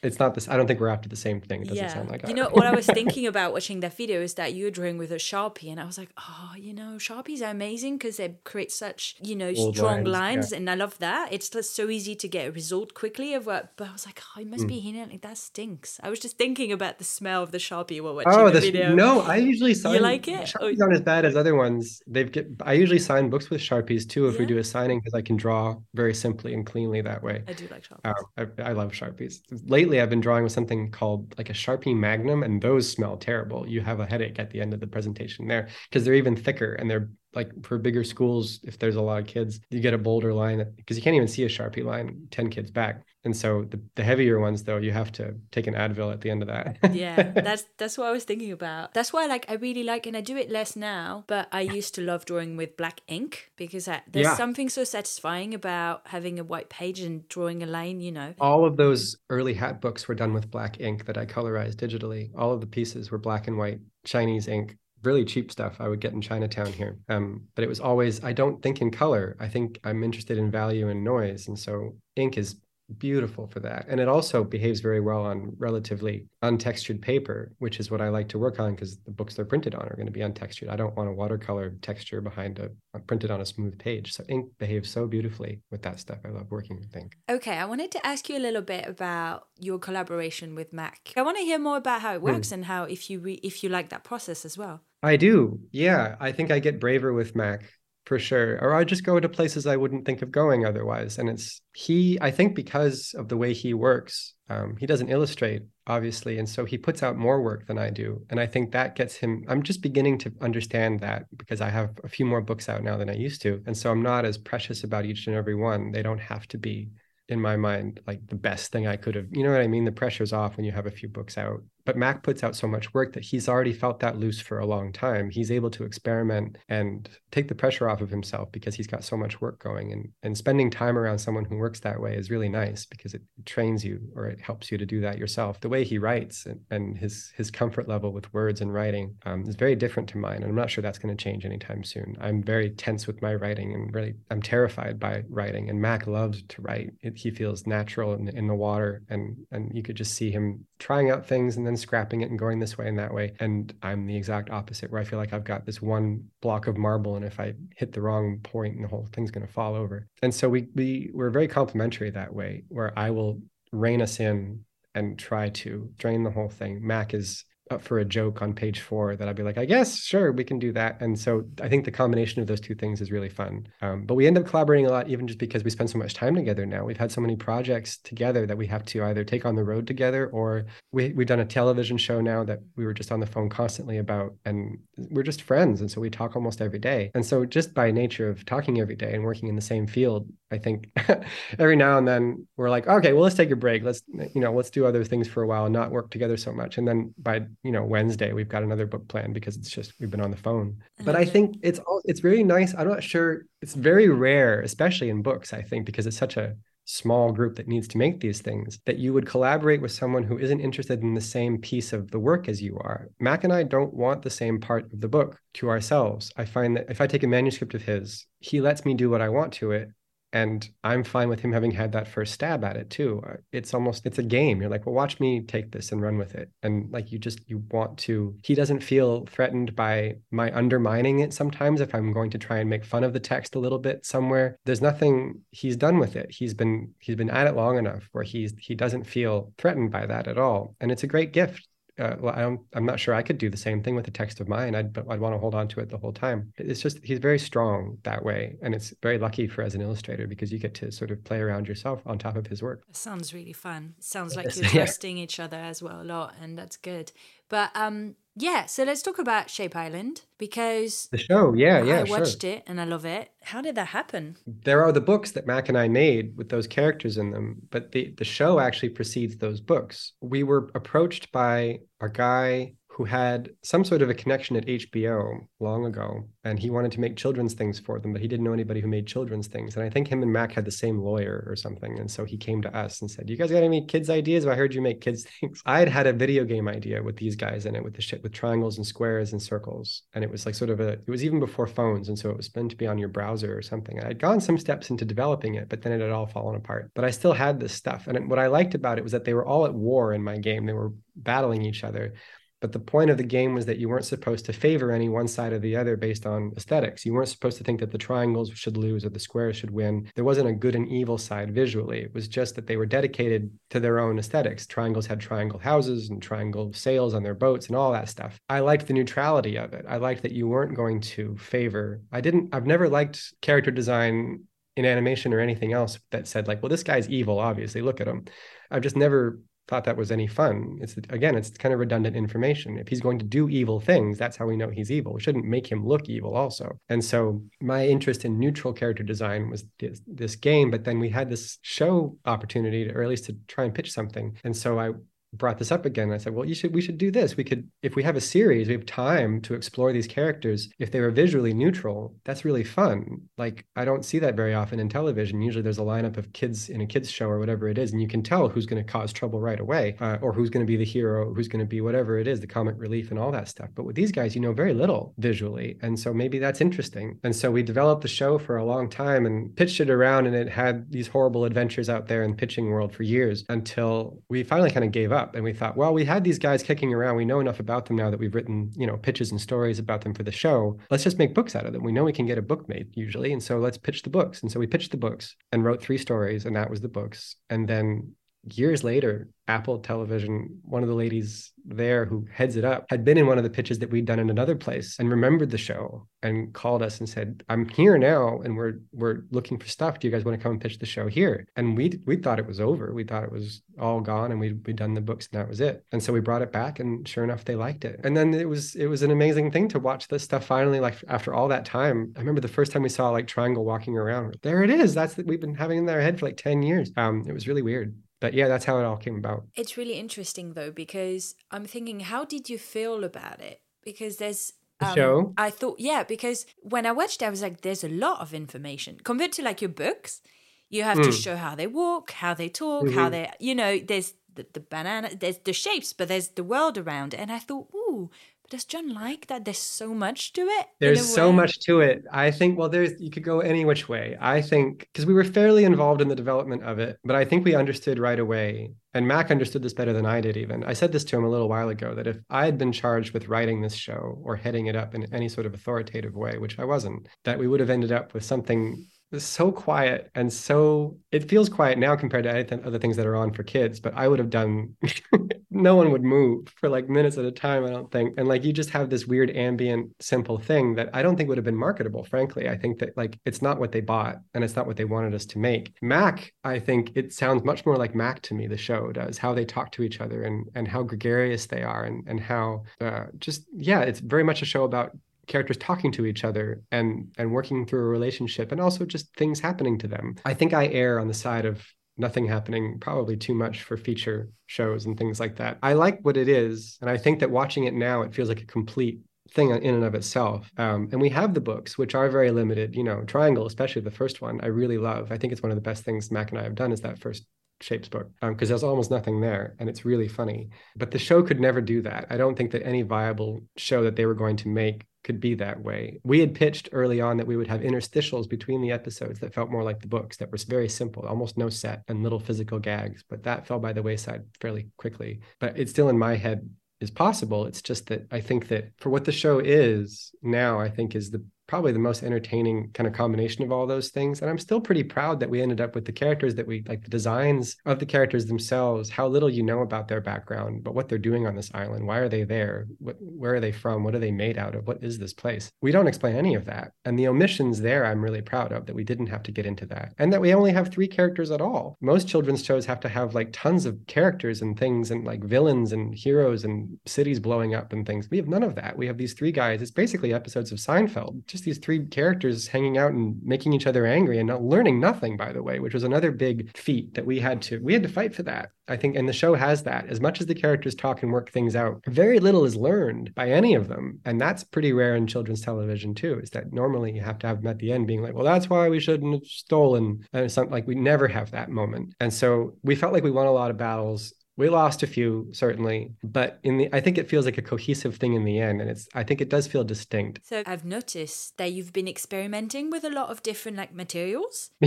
[0.06, 0.48] it's not this.
[0.48, 1.62] I don't think we're after the same thing.
[1.62, 1.92] It doesn't yeah.
[1.92, 2.26] sound like.
[2.28, 5.12] You know what I was thinking about watching that video is that you're drawing with
[5.12, 8.72] a sharpie, and I was like, oh, you know, sharpies are amazing because they create
[8.72, 10.58] such you know Old strong lines, lines yeah.
[10.58, 11.32] and I love that.
[11.32, 13.72] It's just so easy to get a result quickly of what.
[13.76, 14.68] But I was like, oh, it must mm.
[14.68, 15.06] be here.
[15.06, 16.00] Like that stinks.
[16.02, 18.94] I was just thinking about the smell of the sharpie while watching oh, the video.
[18.94, 19.94] No, I usually sign.
[19.94, 20.46] You like it?
[20.46, 22.02] Sharpies aren't as bad as other ones.
[22.06, 22.48] They've get.
[22.62, 24.40] I usually sign books with sharpies too if yeah.
[24.40, 27.42] we do a signing because I can draw very simply and cleanly that way.
[27.46, 28.14] I do like sharpies.
[28.38, 29.40] Uh, I, I love sharpies.
[29.66, 33.16] Lately, I've been drawing with something something called like a Sharpie Magnum, and those smell
[33.16, 33.68] terrible.
[33.68, 36.74] You have a headache at the end of the presentation there because they're even thicker
[36.74, 39.98] and they're like for bigger schools, if there's a lot of kids, you get a
[39.98, 43.02] bolder line because you can't even see a Sharpie line 10 kids back.
[43.24, 46.30] And so the, the heavier ones though, you have to take an Advil at the
[46.30, 46.78] end of that.
[46.94, 48.94] yeah, that's that's what I was thinking about.
[48.94, 51.94] That's why like I really like and I do it less now, but I used
[51.96, 54.36] to love drawing with black ink because I, there's yeah.
[54.36, 58.34] something so satisfying about having a white page and drawing a line, you know.
[58.40, 62.30] All of those early hat books were done with black ink that I colorized digitally.
[62.38, 66.00] All of the pieces were black and white Chinese ink really cheap stuff I would
[66.00, 66.98] get in Chinatown here.
[67.08, 69.36] Um, but it was always, I don't think in color.
[69.38, 71.48] I think I'm interested in value and noise.
[71.48, 72.56] And so ink is
[72.98, 73.86] beautiful for that.
[73.88, 78.28] And it also behaves very well on relatively untextured paper, which is what I like
[78.28, 80.70] to work on because the books they're printed on are going to be untextured.
[80.70, 84.12] I don't want a watercolor texture behind a, a, printed on a smooth page.
[84.12, 86.18] So ink behaves so beautifully with that stuff.
[86.24, 87.16] I love working with ink.
[87.28, 91.12] Okay, I wanted to ask you a little bit about your collaboration with Mac.
[91.16, 92.26] I want to hear more about how it hmm.
[92.26, 92.52] works mm.
[92.52, 94.82] and how if you re- if you like that process as well.
[95.02, 95.60] I do.
[95.72, 97.64] Yeah, I think I get braver with Mac
[98.06, 98.58] for sure.
[98.62, 101.18] Or I just go to places I wouldn't think of going otherwise.
[101.18, 105.62] And it's he, I think, because of the way he works, um, he doesn't illustrate,
[105.88, 106.38] obviously.
[106.38, 108.24] And so he puts out more work than I do.
[108.30, 111.98] And I think that gets him, I'm just beginning to understand that because I have
[112.04, 113.60] a few more books out now than I used to.
[113.66, 115.90] And so I'm not as precious about each and every one.
[115.90, 116.90] They don't have to be
[117.28, 119.26] in my mind like the best thing I could have.
[119.32, 119.84] You know what I mean?
[119.84, 122.66] The pressure's off when you have a few books out but Mac puts out so
[122.66, 125.30] much work that he's already felt that loose for a long time.
[125.30, 129.16] He's able to experiment and take the pressure off of himself because he's got so
[129.16, 129.92] much work going.
[129.92, 133.22] And, and spending time around someone who works that way is really nice because it
[133.44, 135.60] trains you or it helps you to do that yourself.
[135.60, 139.44] The way he writes and, and his his comfort level with words and writing um,
[139.46, 140.42] is very different to mine.
[140.42, 142.16] And I'm not sure that's going to change anytime soon.
[142.20, 145.70] I'm very tense with my writing and really I'm terrified by writing.
[145.70, 146.90] And Mac loves to write.
[147.00, 150.66] It, he feels natural in, in the water and and you could just see him
[150.78, 153.34] trying out things and then scrapping it and going this way and that way.
[153.40, 156.76] And I'm the exact opposite, where I feel like I've got this one block of
[156.76, 160.08] marble, and if I hit the wrong point, the whole thing's going to fall over.
[160.22, 163.40] And so we we we're very complementary that way, where I will
[163.72, 164.64] rein us in
[164.94, 166.86] and try to drain the whole thing.
[166.86, 169.98] Mac is up for a joke on page four that I'd be like, I guess,
[169.98, 171.00] sure, we can do that.
[171.00, 173.66] And so I think the combination of those two things is really fun.
[173.82, 176.14] Um, but we end up collaborating a lot, even just because we spend so much
[176.14, 176.84] time together now.
[176.84, 179.86] We've had so many projects together that we have to either take on the road
[179.86, 183.26] together or we, we've done a television show now that we were just on the
[183.26, 184.34] phone constantly about.
[184.44, 185.80] And we're just friends.
[185.80, 187.10] And so we talk almost every day.
[187.14, 190.28] And so just by nature of talking every day and working in the same field,
[190.50, 190.88] I think
[191.58, 193.82] every now and then we're like, okay, well, let's take a break.
[193.82, 194.02] Let's,
[194.34, 196.78] you know, let's do other things for a while and not work together so much.
[196.78, 200.10] And then by, you know, Wednesday, we've got another book planned because it's just, we've
[200.10, 200.76] been on the phone.
[201.04, 201.32] But I mm-hmm.
[201.32, 202.74] think it's all, it's really nice.
[202.74, 203.46] I'm not sure.
[203.62, 207.66] It's very rare, especially in books, I think, because it's such a small group that
[207.66, 211.14] needs to make these things, that you would collaborate with someone who isn't interested in
[211.14, 213.08] the same piece of the work as you are.
[213.18, 216.32] Mac and I don't want the same part of the book to ourselves.
[216.36, 219.20] I find that if I take a manuscript of his, he lets me do what
[219.20, 219.90] I want to it
[220.32, 223.22] and i'm fine with him having had that first stab at it too.
[223.26, 224.60] Uh, it's almost it's a game.
[224.60, 226.50] You're like well watch me take this and run with it.
[226.62, 231.32] And like you just you want to he doesn't feel threatened by my undermining it
[231.32, 234.04] sometimes if i'm going to try and make fun of the text a little bit
[234.04, 234.58] somewhere.
[234.64, 236.30] There's nothing he's done with it.
[236.30, 240.06] He's been he's been at it long enough where he's he doesn't feel threatened by
[240.06, 240.76] that at all.
[240.80, 241.68] And it's a great gift
[241.98, 244.10] uh, well, I don't, I'm not sure I could do the same thing with a
[244.10, 244.74] text of mine.
[244.74, 246.52] I'd, I'd want to hold on to it the whole time.
[246.58, 248.56] It's just, he's very strong that way.
[248.62, 251.38] And it's very lucky for as an illustrator because you get to sort of play
[251.38, 252.82] around yourself on top of his work.
[252.88, 253.94] It sounds really fun.
[253.98, 255.24] It sounds like you're trusting yeah.
[255.24, 256.34] each other as well a lot.
[256.40, 257.12] And that's good.
[257.48, 262.02] But um, yeah, so let's talk about Shape Island because the show, yeah, yeah, I
[262.02, 262.50] watched sure.
[262.50, 263.30] it and I love it.
[263.42, 264.36] How did that happen?
[264.46, 267.92] There are the books that Mac and I made with those characters in them, but
[267.92, 270.12] the the show actually precedes those books.
[270.20, 275.46] We were approached by a guy who had some sort of a connection at HBO
[275.60, 278.54] long ago, and he wanted to make children's things for them, but he didn't know
[278.54, 279.76] anybody who made children's things.
[279.76, 281.98] And I think him and Mac had the same lawyer or something.
[281.98, 284.46] And so he came to us and said, "You guys got any kids' ideas?
[284.46, 287.18] Well, I heard you make kids things." I had had a video game idea with
[287.18, 290.30] these guys in it, with the shit with triangles and squares and circles, and it
[290.30, 290.92] was like sort of a.
[290.92, 293.54] It was even before phones, and so it was meant to be on your browser
[293.54, 294.02] or something.
[294.02, 296.92] I'd gone some steps into developing it, but then it had all fallen apart.
[296.94, 299.34] But I still had this stuff, and what I liked about it was that they
[299.34, 300.64] were all at war in my game.
[300.64, 302.14] They were battling each other
[302.60, 305.28] but the point of the game was that you weren't supposed to favor any one
[305.28, 307.04] side or the other based on aesthetics.
[307.04, 310.10] You weren't supposed to think that the triangles should lose or the squares should win.
[310.14, 312.00] There wasn't a good and evil side visually.
[312.00, 314.66] It was just that they were dedicated to their own aesthetics.
[314.66, 318.40] Triangles had triangle houses and triangle sails on their boats and all that stuff.
[318.48, 319.84] I liked the neutrality of it.
[319.86, 322.00] I liked that you weren't going to favor.
[322.10, 324.44] I didn't, I've never liked character design
[324.76, 327.80] in animation or anything else that said, like, well, this guy's evil, obviously.
[327.80, 328.26] Look at him.
[328.70, 330.78] I've just never thought that was any fun.
[330.80, 332.78] It's again, it's kind of redundant information.
[332.78, 335.12] If he's going to do evil things, that's how we know he's evil.
[335.12, 336.78] We shouldn't make him look evil also.
[336.88, 341.08] And so my interest in neutral character design was this, this game, but then we
[341.08, 344.36] had this show opportunity to, or at least to try and pitch something.
[344.44, 344.90] And so I
[345.36, 346.12] brought this up again.
[346.12, 347.36] I said, well, you should we should do this.
[347.36, 350.68] We could if we have a series, we have time to explore these characters.
[350.78, 353.22] If they were visually neutral, that's really fun.
[353.38, 355.42] Like I don't see that very often in television.
[355.42, 358.00] Usually there's a lineup of kids in a kids show or whatever it is, and
[358.00, 360.70] you can tell who's going to cause trouble right away, uh, or who's going to
[360.70, 363.32] be the hero, who's going to be whatever it is, the comic relief and all
[363.32, 363.68] that stuff.
[363.74, 367.18] But with these guys, you know very little visually, and so maybe that's interesting.
[367.24, 370.34] And so we developed the show for a long time and pitched it around, and
[370.34, 374.42] it had these horrible adventures out there in the pitching world for years until we
[374.42, 376.92] finally kind of gave up up and we thought, well, we had these guys kicking
[376.94, 377.16] around.
[377.16, 380.02] We know enough about them now that we've written, you know, pitches and stories about
[380.02, 380.78] them for the show.
[380.90, 381.82] Let's just make books out of them.
[381.82, 383.32] We know we can get a book made usually.
[383.32, 384.42] And so let's pitch the books.
[384.42, 387.36] And so we pitched the books and wrote three stories, and that was the books.
[387.50, 388.12] And then
[388.54, 393.18] years later, Apple Television, one of the ladies there who heads it up, had been
[393.18, 396.06] in one of the pitches that we'd done in another place and remembered the show
[396.22, 399.98] and called us and said, "I'm here now, and we're we're looking for stuff.
[399.98, 402.40] Do you guys want to come and pitch the show here?" And we we thought
[402.40, 402.92] it was over.
[402.92, 405.60] We thought it was all gone, and we'd we'd done the books, and that was
[405.60, 405.84] it.
[405.92, 408.00] And so we brought it back, and sure enough, they liked it.
[408.02, 410.80] And then it was it was an amazing thing to watch this stuff finally.
[410.80, 413.96] Like after all that time, I remember the first time we saw like Triangle walking
[413.96, 414.38] around.
[414.42, 414.94] There it is.
[414.94, 416.90] That's that we've been having in our head for like ten years.
[416.96, 419.44] Um, it was really weird but yeah, that's how it all came about.
[419.54, 423.60] It's really interesting though, because I'm thinking, how did you feel about it?
[423.82, 425.34] Because there's um, show.
[425.36, 428.34] I thought, yeah, because when I watched, it, I was like, there's a lot of
[428.34, 430.22] information compared to like your books.
[430.68, 431.04] You have mm.
[431.04, 432.98] to show how they walk, how they talk, mm-hmm.
[432.98, 436.76] how they, you know, there's the, the banana, there's the shapes, but there's the world
[436.76, 437.14] around.
[437.14, 437.20] It.
[437.20, 438.10] And I thought, ooh,
[438.46, 440.66] But does Jon like that there's so much to it?
[440.78, 442.04] There's so much to it.
[442.12, 444.16] I think, well, there's, you could go any which way.
[444.20, 447.44] I think, because we were fairly involved in the development of it, but I think
[447.44, 448.70] we understood right away.
[448.94, 450.62] And Mac understood this better than I did, even.
[450.62, 453.12] I said this to him a little while ago that if I had been charged
[453.14, 456.60] with writing this show or heading it up in any sort of authoritative way, which
[456.60, 458.86] I wasn't, that we would have ended up with something
[459.18, 463.32] so quiet and so it feels quiet now compared to other things that are on
[463.32, 464.74] for kids but i would have done
[465.50, 468.14] no one would move for like minutes at a time i don't think.
[468.18, 471.38] And like you just have this weird ambient simple thing that i don't think would
[471.38, 472.48] have been marketable frankly.
[472.48, 475.14] I think that like it's not what they bought and it's not what they wanted
[475.14, 475.72] us to make.
[475.80, 479.32] Mac i think it sounds much more like mac to me the show does how
[479.32, 483.04] they talk to each other and and how gregarious they are and and how uh,
[483.18, 484.90] just yeah it's very much a show about
[485.26, 489.40] characters talking to each other and and working through a relationship and also just things
[489.40, 490.14] happening to them.
[490.24, 491.64] I think i err on the side of
[491.98, 495.58] nothing happening probably too much for feature shows and things like that.
[495.62, 498.42] I like what it is and i think that watching it now it feels like
[498.42, 499.00] a complete
[499.32, 500.48] thing in and of itself.
[500.56, 503.90] Um, and we have the books which are very limited you know triangle especially the
[503.90, 505.10] first one i really love.
[505.10, 507.00] I think it's one of the best things mac and i have done is that
[507.00, 507.24] first
[507.60, 511.22] shapes book because um, there's almost nothing there and it's really funny but the show
[511.22, 514.36] could never do that i don't think that any viable show that they were going
[514.36, 516.00] to make could be that way.
[516.02, 519.52] We had pitched early on that we would have interstitials between the episodes that felt
[519.52, 523.04] more like the books, that was very simple, almost no set and little physical gags,
[523.08, 525.20] but that fell by the wayside fairly quickly.
[525.38, 526.50] But it's still in my head
[526.80, 527.46] is possible.
[527.46, 531.12] It's just that I think that for what the show is now, I think is
[531.12, 534.20] the probably the most entertaining kind of combination of all those things.
[534.20, 536.82] And I'm still pretty proud that we ended up with the characters that we like
[536.82, 540.88] the designs of the characters themselves, how little you know about their background, but what
[540.88, 541.86] they're doing on this island.
[541.86, 542.66] Why are they there?
[542.78, 543.84] What, where are they from?
[543.84, 544.66] What are they made out of?
[544.66, 545.50] What is this place?
[545.62, 546.72] We don't explain any of that.
[546.84, 549.66] And the omissions there, I'm really proud of that we didn't have to get into
[549.66, 549.94] that.
[549.98, 551.76] And that we only have three characters at all.
[551.80, 555.72] Most children's shows have to have like tons of characters and things and like villains
[555.72, 558.08] and heroes and cities blowing up and things.
[558.10, 558.76] We have none of that.
[558.76, 559.62] We have these three guys.
[559.62, 563.86] It's basically episodes of Seinfeld just these three characters hanging out and making each other
[563.86, 567.20] angry and not learning nothing by the way which was another big feat that we
[567.20, 568.96] had to we had to fight for that i think.
[568.96, 569.86] And the show has that.
[569.88, 573.30] As much as the characters talk and work things out very little is learned by
[573.30, 574.00] any of them.
[574.04, 577.42] And that's pretty rare in children's television too is that normally you have to have
[577.42, 580.52] them at the end being like well that's why we shouldn't have stolen and something
[580.52, 581.94] like we never have that moment.
[582.00, 585.28] And so we felt like we won a lot of battles we lost a few
[585.32, 588.60] certainly but in the i think it feels like a cohesive thing in the end
[588.60, 590.20] and it's i think it does feel distinct.
[590.24, 594.50] So i've noticed that you've been experimenting with a lot of different like materials.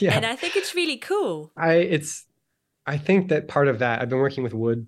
[0.00, 0.14] Yeah.
[0.14, 1.50] And i think it's really cool.
[1.56, 2.26] I it's
[2.86, 4.86] i think that part of that i've been working with wood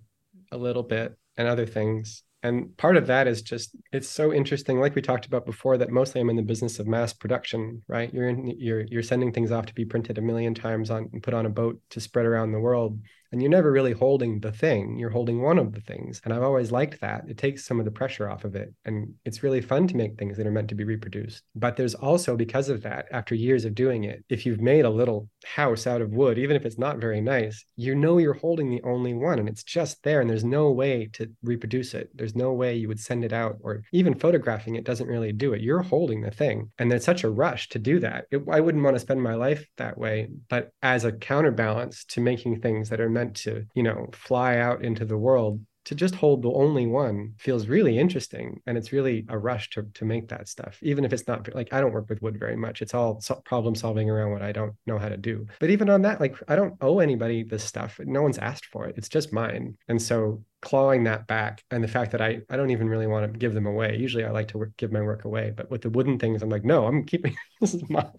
[0.53, 4.79] a little bit and other things and part of that is just it's so interesting
[4.81, 8.13] like we talked about before that mostly i'm in the business of mass production right?
[8.15, 11.23] You're in you're you're sending things off to be printed a million times on and
[11.23, 12.99] put on a boat to spread around the world
[13.33, 16.43] and you're never really holding the thing you're holding one of the things and i've
[16.43, 17.25] always liked that.
[17.29, 20.17] It takes some of the pressure off of it and it's really fun to make
[20.17, 21.43] things that are meant to be reproduced.
[21.55, 24.91] But there's also because of that after years of doing it if you've made a
[24.91, 28.71] little house out of wood even if it's not very nice you know you're holding
[28.71, 32.11] the only one and it's just there and there's no way to reproduce it.
[32.15, 35.53] There's no way you would send it out or even photographing it doesn't really do
[35.53, 35.61] it.
[35.61, 38.27] You're holding the thing and there's such a rush to do that.
[38.31, 42.21] It, i wouldn't want to spend my life that way but as a counterbalance to
[42.21, 46.15] making things that are meant to, you know, fly out into the world to just
[46.15, 50.29] hold the only one feels really interesting and it's really a rush to to make
[50.29, 52.83] that stuff even if it's not like i don't work with wood very much.
[52.83, 55.47] It's all so- problem solving around what i don't know how to do.
[55.59, 57.99] But even on that like i don't owe anybody this stuff.
[58.05, 58.97] No one's asked for it.
[58.99, 59.77] It's just mine.
[59.89, 63.33] And so clawing that back and the fact that I, I don't even really want
[63.33, 63.97] to give them away.
[63.97, 66.51] Usually I like to work, give my work away, but with the wooden things, I'm
[66.51, 68.13] like, no, I'm keeping this is mine.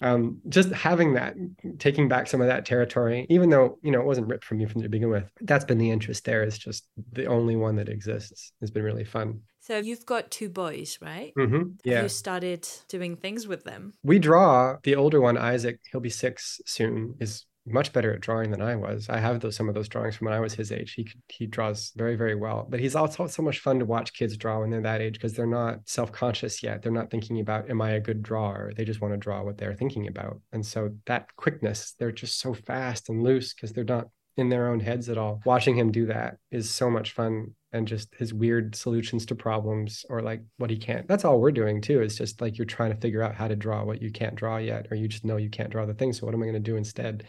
[0.00, 1.34] Um, just having that,
[1.78, 4.68] taking back some of that territory, even though, you know, it wasn't ripped from you
[4.68, 7.88] from to begin with, that's been the interest there is just the only one that
[7.88, 9.40] exists It's been really fun.
[9.60, 11.32] So you've got two boys, right?
[11.38, 11.70] Mm-hmm.
[11.84, 12.02] Yeah.
[12.02, 13.94] You started doing things with them?
[14.02, 18.50] We draw the older one, Isaac, he'll be six soon, is much better at drawing
[18.50, 19.08] than I was.
[19.08, 20.92] I have those some of those drawings from when I was his age.
[20.94, 24.36] He he draws very very well, but he's also so much fun to watch kids
[24.36, 26.82] draw when they're that age because they're not self conscious yet.
[26.82, 28.72] They're not thinking about am I a good drawer.
[28.76, 32.38] They just want to draw what they're thinking about, and so that quickness, they're just
[32.38, 35.40] so fast and loose because they're not in their own heads at all.
[35.44, 40.04] Watching him do that is so much fun and just his weird solutions to problems
[40.08, 41.06] or like what he can't.
[41.08, 42.02] That's all we're doing too.
[42.02, 44.58] Is just like you're trying to figure out how to draw what you can't draw
[44.58, 46.12] yet, or you just know you can't draw the thing.
[46.12, 47.24] So what am I going to do instead?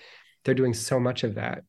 [0.46, 1.64] They're doing so much of that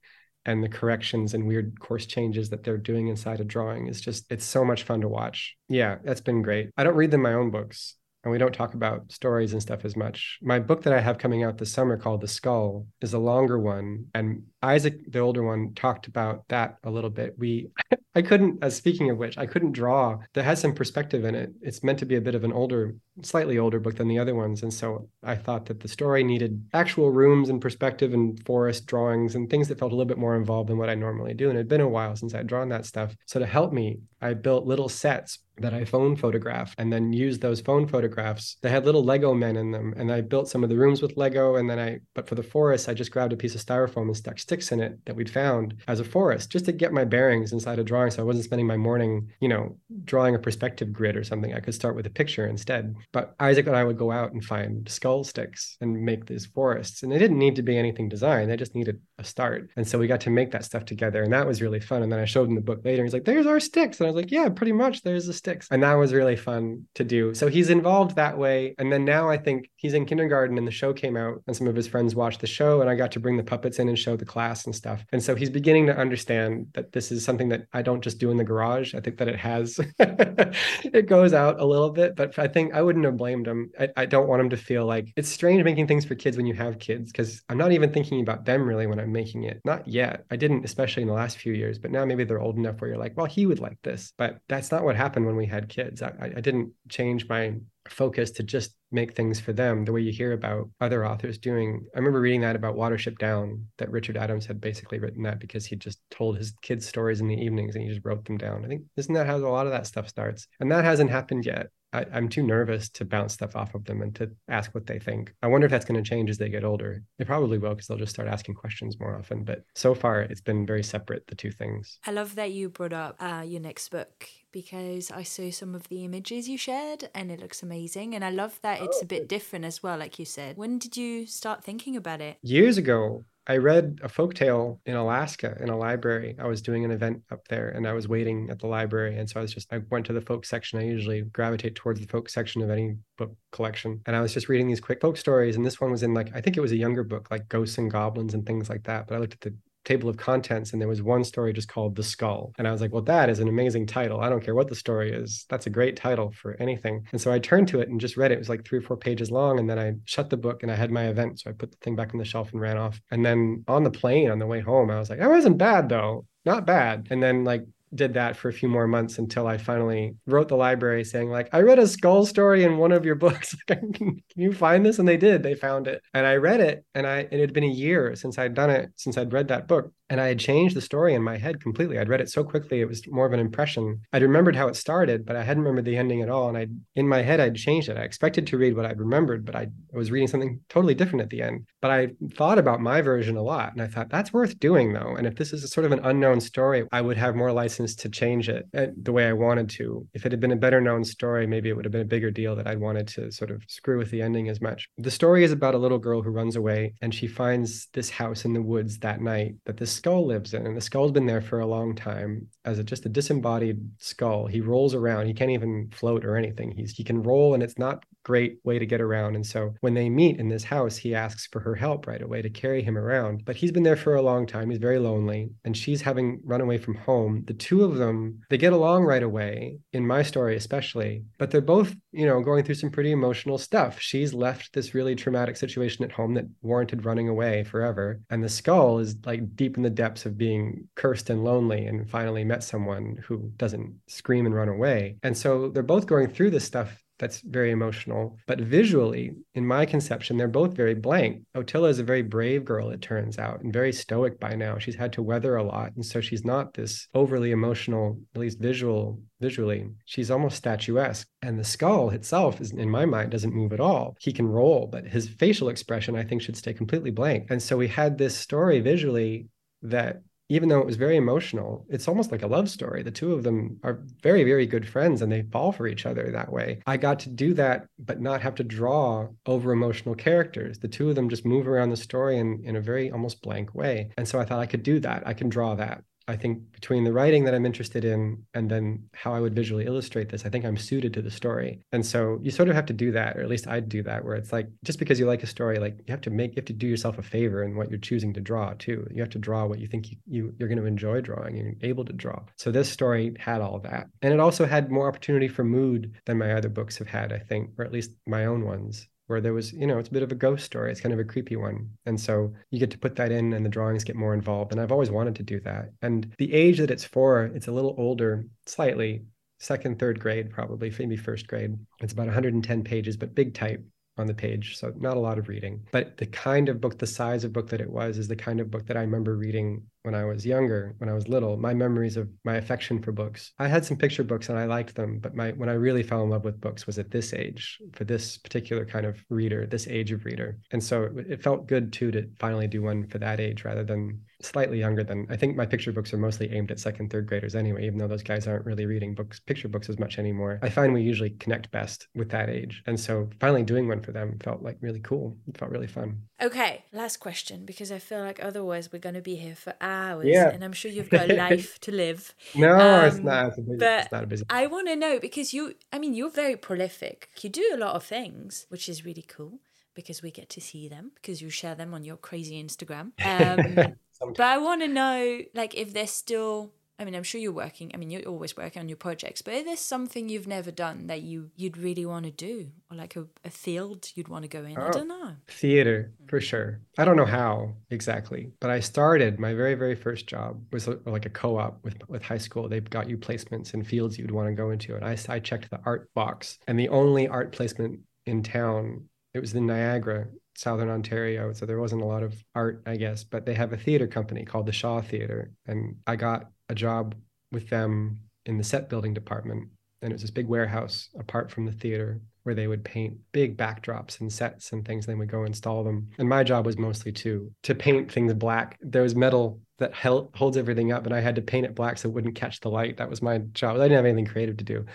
[0.44, 4.30] and the corrections and weird course changes that they're doing inside a drawing is just
[4.30, 7.34] it's so much fun to watch yeah that's been great i don't read them my
[7.34, 10.92] own books and we don't talk about stories and stuff as much my book that
[10.92, 15.00] i have coming out this summer called the skull is a longer one and isaac
[15.10, 17.68] the older one talked about that a little bit we
[18.16, 20.20] I couldn't, uh, speaking of which, I couldn't draw.
[20.32, 21.52] That has some perspective in it.
[21.60, 24.34] It's meant to be a bit of an older, slightly older book than the other
[24.34, 24.62] ones.
[24.62, 29.34] And so I thought that the story needed actual rooms and perspective and forest drawings
[29.34, 31.48] and things that felt a little bit more involved than what I normally do.
[31.48, 33.16] And it had been a while since I'd drawn that stuff.
[33.26, 37.40] So to help me, I built little sets that I phone photographed and then used
[37.40, 38.56] those phone photographs.
[38.60, 39.94] They had little Lego men in them.
[39.96, 41.56] And I built some of the rooms with Lego.
[41.56, 44.16] And then I, but for the forest, I just grabbed a piece of styrofoam and
[44.16, 47.52] stuck sticks in it that we'd found as a forest just to get my bearings
[47.52, 48.10] inside a drawing.
[48.10, 51.54] So I wasn't spending my morning, you know, drawing a perspective grid or something.
[51.54, 52.94] I could start with a picture instead.
[53.12, 57.02] But Isaac and I would go out and find skull sticks and make these forests.
[57.02, 59.70] And they didn't need to be anything designed, they just needed a start.
[59.76, 61.22] And so we got to make that stuff together.
[61.22, 62.02] And that was really fun.
[62.02, 63.02] And then I showed him the book later.
[63.02, 63.98] And he's like, there's our sticks.
[63.98, 65.02] And I was like, yeah, pretty much.
[65.02, 65.68] There's the sticks.
[65.70, 67.34] And that was really fun to do.
[67.34, 68.74] So he's involved that way.
[68.78, 71.66] And then now I think he's in kindergarten and the show came out and some
[71.66, 73.98] of his friends watched the show and I got to bring the puppets in and
[73.98, 75.04] show the class and stuff.
[75.12, 78.30] And so he's beginning to understand that this is something that I don't just do
[78.30, 78.94] in the garage.
[78.94, 82.82] I think that it has, it goes out a little bit, but I think I
[82.96, 83.70] wouldn't have blamed him.
[83.78, 86.46] I, I don't want him to feel like it's strange making things for kids when
[86.46, 89.60] you have kids because I'm not even thinking about them really when I'm making it.
[89.64, 90.24] Not yet.
[90.30, 92.88] I didn't, especially in the last few years, but now maybe they're old enough where
[92.88, 94.14] you're like, well, he would like this.
[94.16, 96.00] But that's not what happened when we had kids.
[96.00, 97.54] I, I didn't change my
[97.88, 101.86] focus to just make things for them the way you hear about other authors doing.
[101.94, 105.66] I remember reading that about Watership Down, that Richard Adams had basically written that because
[105.66, 108.64] he just told his kids stories in the evenings and he just wrote them down.
[108.64, 110.48] I think, isn't that how a lot of that stuff starts?
[110.60, 111.68] And that hasn't happened yet.
[111.92, 114.98] I, am too nervous to bounce stuff off of them and to ask what they
[114.98, 115.34] think.
[115.42, 117.02] I wonder if that's going to change as they get older.
[117.18, 119.44] They probably will because they'll just start asking questions more often.
[119.44, 121.98] But so far, it's been very separate, the two things.
[122.06, 125.88] I love that you brought up uh, your next book because I saw some of
[125.88, 128.14] the images you shared and it looks amazing.
[128.14, 129.26] And I love that it's a bit oh.
[129.26, 130.56] different as well, like you said.
[130.56, 132.38] When did you start thinking about it?
[132.42, 133.24] Years ago.
[133.48, 136.34] I read a folk tale in Alaska in a library.
[136.38, 139.16] I was doing an event up there and I was waiting at the library.
[139.18, 140.80] And so I was just, I went to the folk section.
[140.80, 144.00] I usually gravitate towards the folk section of any book collection.
[144.06, 145.54] And I was just reading these quick folk stories.
[145.54, 147.78] And this one was in like, I think it was a younger book, like Ghosts
[147.78, 149.06] and Goblins and things like that.
[149.06, 149.54] But I looked at the
[149.86, 152.52] table of contents and there was one story just called The Skull.
[152.58, 154.20] And I was like, well, that is an amazing title.
[154.20, 155.46] I don't care what the story is.
[155.48, 157.06] That's a great title for anything.
[157.12, 158.34] And so I turned to it and just read it.
[158.34, 159.58] It was like three or four pages long.
[159.58, 161.40] And then I shut the book and I had my event.
[161.40, 163.00] So I put the thing back on the shelf and ran off.
[163.10, 165.88] And then on the plane on the way home, I was like, that wasn't bad
[165.88, 166.26] though.
[166.44, 167.08] Not bad.
[167.10, 167.64] And then like
[167.94, 171.48] did that for a few more months until I finally wrote the library saying like
[171.52, 173.54] I read a skull story in one of your books.
[173.66, 174.98] can you find this?
[174.98, 175.42] And they did.
[175.42, 176.02] They found it.
[176.12, 178.90] And I read it and I it had been a year since I'd done it
[178.96, 181.98] since I'd read that book and I had changed the story in my head completely.
[181.98, 184.00] I'd read it so quickly; it was more of an impression.
[184.12, 186.48] I'd remembered how it started, but I hadn't remembered the ending at all.
[186.48, 187.96] And I, in my head, I'd changed it.
[187.96, 191.30] I expected to read what I'd remembered, but I, was reading something totally different at
[191.30, 191.66] the end.
[191.80, 195.14] But I thought about my version a lot, and I thought that's worth doing, though.
[195.16, 198.08] And if this is sort of an unknown story, I would have more license to
[198.10, 200.06] change it uh, the way I wanted to.
[200.12, 202.30] If it had been a better known story, maybe it would have been a bigger
[202.30, 204.88] deal that I'd wanted to sort of screw with the ending as much.
[204.98, 208.44] The story is about a little girl who runs away, and she finds this house
[208.44, 211.40] in the woods that night that this skull lives in and the skull's been there
[211.40, 214.46] for a long time as a, just a disembodied skull.
[214.46, 215.26] He rolls around.
[215.26, 216.72] He can't even float or anything.
[216.72, 219.36] He's he can roll, and it's not great way to get around.
[219.36, 222.42] And so when they meet in this house, he asks for her help right away
[222.42, 223.44] to carry him around.
[223.44, 224.68] But he's been there for a long time.
[224.68, 227.44] He's very lonely, and she's having run away from home.
[227.46, 231.22] The two of them they get along right away in my story, especially.
[231.38, 234.00] But they're both you know going through some pretty emotional stuff.
[234.00, 238.48] She's left this really traumatic situation at home that warranted running away forever, and the
[238.48, 242.64] skull is like deep in the depths of being cursed and lonely and finally met
[242.64, 245.16] someone who doesn't scream and run away.
[245.22, 248.36] And so they're both going through this stuff that's very emotional.
[248.46, 251.42] But visually, in my conception, they're both very blank.
[251.56, 254.78] Otilla is a very brave girl, it turns out, and very stoic by now.
[254.78, 255.92] She's had to weather a lot.
[255.94, 259.86] And so she's not this overly emotional, at least visual visually.
[260.04, 261.28] She's almost statuesque.
[261.42, 264.16] And the skull itself is in my mind doesn't move at all.
[264.18, 267.46] He can roll, but his facial expression, I think, should stay completely blank.
[267.50, 269.48] And so we had this story visually
[269.90, 273.02] that even though it was very emotional, it's almost like a love story.
[273.02, 276.30] The two of them are very, very good friends and they fall for each other
[276.30, 276.82] that way.
[276.86, 280.78] I got to do that, but not have to draw over emotional characters.
[280.78, 283.74] The two of them just move around the story in, in a very almost blank
[283.74, 284.10] way.
[284.16, 285.26] And so I thought I could do that.
[285.26, 286.04] I can draw that.
[286.28, 289.86] I think between the writing that I'm interested in and then how I would visually
[289.86, 291.80] illustrate this, I think I'm suited to the story.
[291.92, 294.24] And so you sort of have to do that, or at least I'd do that,
[294.24, 296.56] where it's like just because you like a story, like you have to make you
[296.56, 299.06] have to do yourself a favor in what you're choosing to draw too.
[299.10, 301.76] You have to draw what you think you, you you're going to enjoy drawing and
[301.80, 302.40] you're able to draw.
[302.56, 304.08] So this story had all that.
[304.22, 307.38] And it also had more opportunity for mood than my other books have had, I
[307.38, 310.22] think, or at least my own ones where there was, you know, it's a bit
[310.22, 310.90] of a ghost story.
[310.90, 311.90] It's kind of a creepy one.
[312.06, 314.72] And so you get to put that in and the drawings get more involved.
[314.72, 315.90] And I've always wanted to do that.
[316.02, 319.24] And the age that it's for, it's a little older, slightly,
[319.58, 321.76] second, third grade, probably, maybe first grade.
[322.00, 323.84] It's about 110 pages, but big type
[324.18, 324.78] on the page.
[324.78, 325.82] So not a lot of reading.
[325.92, 328.60] But the kind of book, the size of book that it was, is the kind
[328.60, 331.74] of book that I remember reading when I was younger, when I was little, my
[331.74, 333.52] memories of my affection for books.
[333.58, 336.22] I had some picture books and I liked them, but my when I really fell
[336.22, 339.88] in love with books was at this age for this particular kind of reader, this
[339.88, 340.58] age of reader.
[340.70, 343.82] And so it, it felt good too to finally do one for that age rather
[343.82, 347.26] than slightly younger than I think my picture books are mostly aimed at second, third
[347.26, 350.58] graders anyway, even though those guys aren't really reading books, picture books as much anymore.
[350.62, 352.82] I find we usually connect best with that age.
[352.86, 355.36] And so finally doing one for them felt like really cool.
[355.48, 356.20] It felt really fun.
[356.40, 360.26] Okay, last question, because I feel like otherwise we're going to be here for hours.
[360.26, 360.48] Yeah.
[360.48, 362.34] And I'm sure you've got a life to live.
[362.54, 363.48] No, um, it's not.
[363.48, 364.44] It's, busy, but it's not a busy.
[364.50, 367.30] I want to know because you, I mean, you're very prolific.
[367.40, 369.60] You do a lot of things, which is really cool
[369.94, 373.12] because we get to see them because you share them on your crazy Instagram.
[374.18, 376.72] Um, but I want to know, like, if there's still.
[376.98, 377.90] I mean, I'm sure you're working.
[377.92, 381.08] I mean, you're always working on your projects, but if there's something you've never done
[381.08, 384.48] that you you'd really want to do, or like a, a field you'd want to
[384.48, 385.32] go in, oh, I don't oh, know.
[385.48, 386.42] Theater for mm.
[386.42, 386.80] sure.
[386.98, 391.26] I don't know how exactly, but I started my very very first job was like
[391.26, 392.68] a co-op with with high school.
[392.68, 395.70] They've got you placements in fields you'd want to go into, and I I checked
[395.70, 400.88] the art box, and the only art placement in town it was in Niagara, Southern
[400.88, 401.52] Ontario.
[401.52, 404.46] So there wasn't a lot of art, I guess, but they have a theater company
[404.46, 405.50] called the Shaw Theater.
[405.66, 407.14] And I got a job
[407.52, 409.68] with them in the set building department.
[410.02, 413.56] And it was this big warehouse apart from the theater where they would paint big
[413.56, 415.06] backdrops and sets and things.
[415.06, 416.08] Then we go install them.
[416.18, 418.78] And my job was mostly to to paint things black.
[418.80, 421.98] There was metal that held, holds everything up, and I had to paint it black
[421.98, 422.98] so it wouldn't catch the light.
[422.98, 423.76] That was my job.
[423.76, 424.86] I didn't have anything creative to do,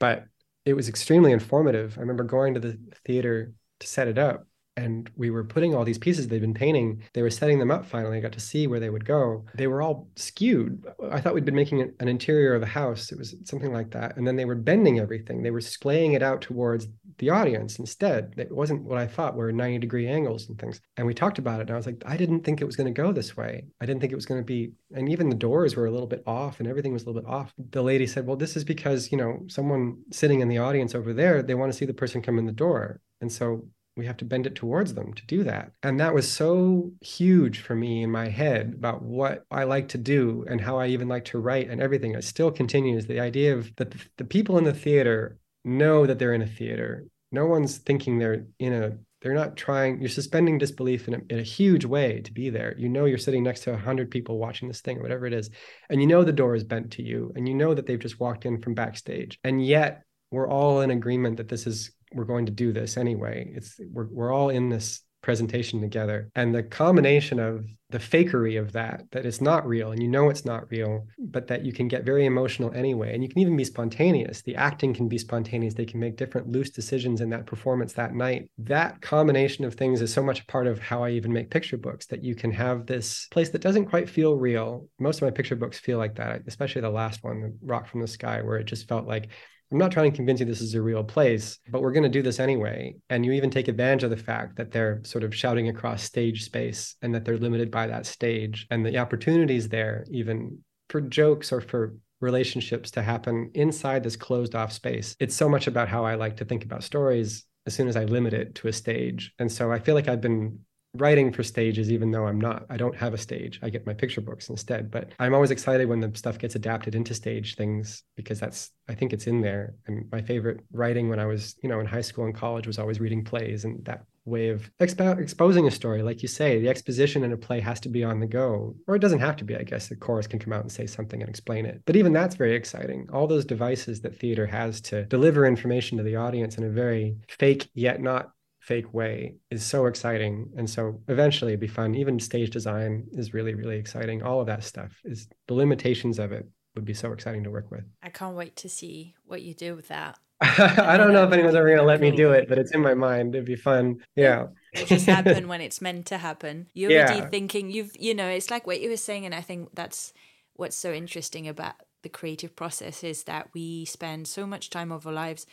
[0.00, 0.24] but
[0.64, 1.96] it was extremely informative.
[1.96, 4.46] I remember going to the theater to set it up
[4.76, 7.86] and we were putting all these pieces they'd been painting they were setting them up
[7.86, 9.44] finally i got to see where they would go.
[9.54, 10.84] They were all skewed.
[11.10, 13.12] I thought we'd been making an interior of a house.
[13.12, 14.16] It was something like that.
[14.16, 15.42] And then they were bending everything.
[15.42, 18.34] They were splaying it out towards the audience instead.
[18.36, 20.80] It wasn't what i thought were 90 degree angles and things.
[20.96, 22.92] And we talked about it and i was like i didn't think it was going
[22.92, 23.64] to go this way.
[23.80, 26.06] I didn't think it was going to be and even the doors were a little
[26.06, 27.52] bit off and everything was a little bit off.
[27.70, 31.12] The lady said well this is because you know someone sitting in the audience over
[31.12, 33.00] there they want to see the person come in the door.
[33.22, 33.66] And so
[33.96, 35.72] we have to bend it towards them to do that.
[35.82, 39.98] And that was so huge for me in my head about what I like to
[39.98, 42.14] do and how I even like to write and everything.
[42.14, 43.06] It still continues.
[43.06, 47.06] The idea of that the people in the theater know that they're in a theater.
[47.32, 51.38] No one's thinking they're in a they're not trying you're suspending disbelief in a, in
[51.38, 54.68] a huge way to be there you know you're sitting next to 100 people watching
[54.68, 55.50] this thing or whatever it is
[55.88, 58.20] and you know the door is bent to you and you know that they've just
[58.20, 62.46] walked in from backstage and yet we're all in agreement that this is we're going
[62.46, 63.52] to do this anyway.
[63.54, 66.30] It's we're we're all in this presentation together.
[66.36, 70.28] And the combination of the fakery of that, that it's not real and you know
[70.30, 73.12] it's not real, but that you can get very emotional anyway.
[73.12, 74.42] And you can even be spontaneous.
[74.42, 75.74] The acting can be spontaneous.
[75.74, 78.48] They can make different loose decisions in that performance that night.
[78.58, 81.76] That combination of things is so much a part of how I even make picture
[81.76, 84.86] books that you can have this place that doesn't quite feel real.
[85.00, 88.06] Most of my picture books feel like that, especially the last one, Rock from the
[88.06, 89.28] Sky, where it just felt like
[89.72, 92.08] I'm not trying to convince you this is a real place, but we're going to
[92.08, 92.94] do this anyway.
[93.10, 96.44] And you even take advantage of the fact that they're sort of shouting across stage
[96.44, 100.58] space and that they're limited by that stage and the opportunities there, even
[100.88, 105.16] for jokes or for relationships to happen inside this closed off space.
[105.18, 108.04] It's so much about how I like to think about stories as soon as I
[108.04, 109.32] limit it to a stage.
[109.38, 110.60] And so I feel like I've been
[110.96, 112.66] writing for stages, even though I'm not.
[112.70, 113.60] I don't have a stage.
[113.62, 114.90] I get my picture books instead.
[114.90, 118.94] But I'm always excited when the stuff gets adapted into stage things because that's I
[118.94, 119.74] think it's in there.
[119.86, 122.78] And my favorite writing when I was, you know, in high school and college was
[122.78, 126.02] always reading plays and that way of expo- exposing a story.
[126.02, 128.96] Like you say, the exposition in a play has to be on the go, or
[128.96, 129.56] it doesn't have to be.
[129.56, 131.80] I guess the chorus can come out and say something and explain it.
[131.86, 133.08] But even that's very exciting.
[133.12, 137.16] All those devices that theater has to deliver information to the audience in a very
[137.28, 138.32] fake yet not
[138.66, 140.50] fake way is so exciting.
[140.56, 141.94] And so eventually it'd be fun.
[141.94, 144.22] Even stage design is really really exciting.
[144.22, 147.70] All of that stuff is the limitations of it would be so exciting to work
[147.70, 147.84] with.
[148.02, 150.18] I can't wait to see what you do with that.
[150.40, 152.82] I don't know if anyone's ever going to let me do it but it's in
[152.82, 153.34] my mind.
[153.34, 154.00] It'd be fun.
[154.16, 154.48] Yeah.
[154.72, 156.66] It just happen when it's meant to happen.
[156.74, 157.06] You're yeah.
[157.12, 160.12] already thinking you've you know it's like what you were saying and i think that's
[160.54, 165.06] what's so interesting about the creative process is that we spend so much time of
[165.06, 165.46] our lives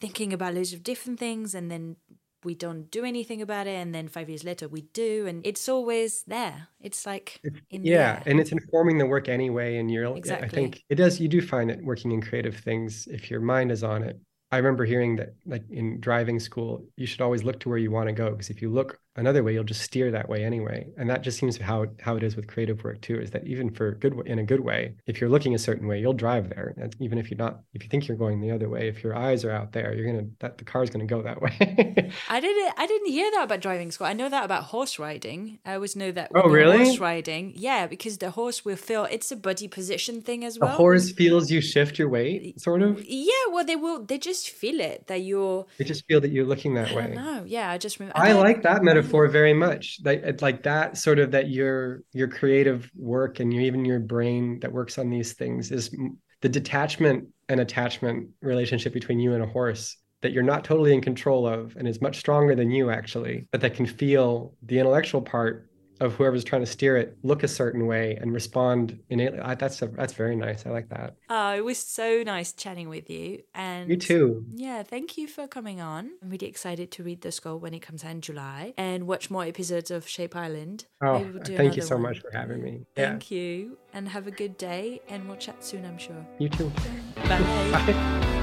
[0.00, 1.96] thinking about loads of different things and then
[2.44, 5.68] we don't do anything about it and then five years later we do and it's
[5.68, 6.68] always there.
[6.80, 10.46] It's like yeah and it's informing the work anyway and you're exactly.
[10.46, 13.70] i think it does you do find it working in creative things if your mind
[13.70, 14.18] is on it.
[14.52, 17.92] I remember hearing that, like in driving school, you should always look to where you
[17.92, 20.86] want to go because if you look another way, you'll just steer that way anyway.
[20.96, 23.20] And that just seems how how it is with creative work too.
[23.20, 26.00] Is that even for good in a good way, if you're looking a certain way,
[26.00, 26.74] you'll drive there.
[26.76, 29.16] And even if you're not, if you think you're going the other way, if your
[29.16, 31.52] eyes are out there, you're gonna that the car's gonna go that way.
[32.28, 34.06] I didn't I didn't hear that about driving school.
[34.06, 35.58] I know that about horse riding.
[35.64, 36.30] I always know that.
[36.34, 36.84] Oh really?
[36.84, 40.70] Horse riding, yeah, because the horse will feel it's a body position thing as well.
[40.70, 43.04] The horse feels you shift your weight, sort of.
[43.04, 44.04] Yeah, well, they will.
[44.04, 45.66] They just feel it that you're.
[45.78, 47.12] They just feel that you're looking that way.
[47.14, 48.18] No, yeah, I just remember.
[48.18, 49.98] I, I like that metaphor very much.
[50.04, 54.60] Like, like that sort of that your your creative work and your, even your brain
[54.60, 55.94] that works on these things is
[56.40, 61.00] the detachment and attachment relationship between you and a horse that you're not totally in
[61.00, 65.22] control of and is much stronger than you actually but that can feel the intellectual
[65.22, 65.69] part
[66.00, 69.38] of whoever's trying to steer it look a certain way and respond innately.
[69.38, 70.66] I, that's a, that's very nice.
[70.66, 71.16] I like that.
[71.28, 73.42] Oh, it was so nice chatting with you.
[73.54, 74.44] And you too.
[74.50, 76.10] Yeah, thank you for coming on.
[76.22, 79.30] I'm really excited to read the Skull when it comes out in July and watch
[79.30, 80.86] more episodes of Shape Island.
[81.02, 82.02] Oh, we'll thank you so one.
[82.02, 82.86] much for having me.
[82.96, 83.38] Thank yeah.
[83.38, 85.00] you, and have a good day.
[85.08, 85.84] And we'll chat soon.
[85.84, 86.26] I'm sure.
[86.38, 86.72] You too.
[87.16, 87.40] Bye.
[87.86, 88.36] Bye.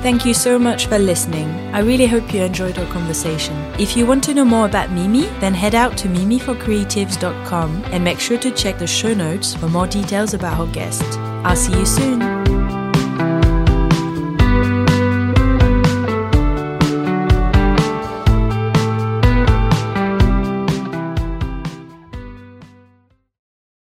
[0.00, 1.48] Thank you so much for listening.
[1.74, 3.56] I really hope you enjoyed our conversation.
[3.80, 8.20] If you want to know more about Mimi, then head out to mimiforcreatives.com and make
[8.20, 11.02] sure to check the show notes for more details about our guest.
[11.44, 12.57] I'll see you soon.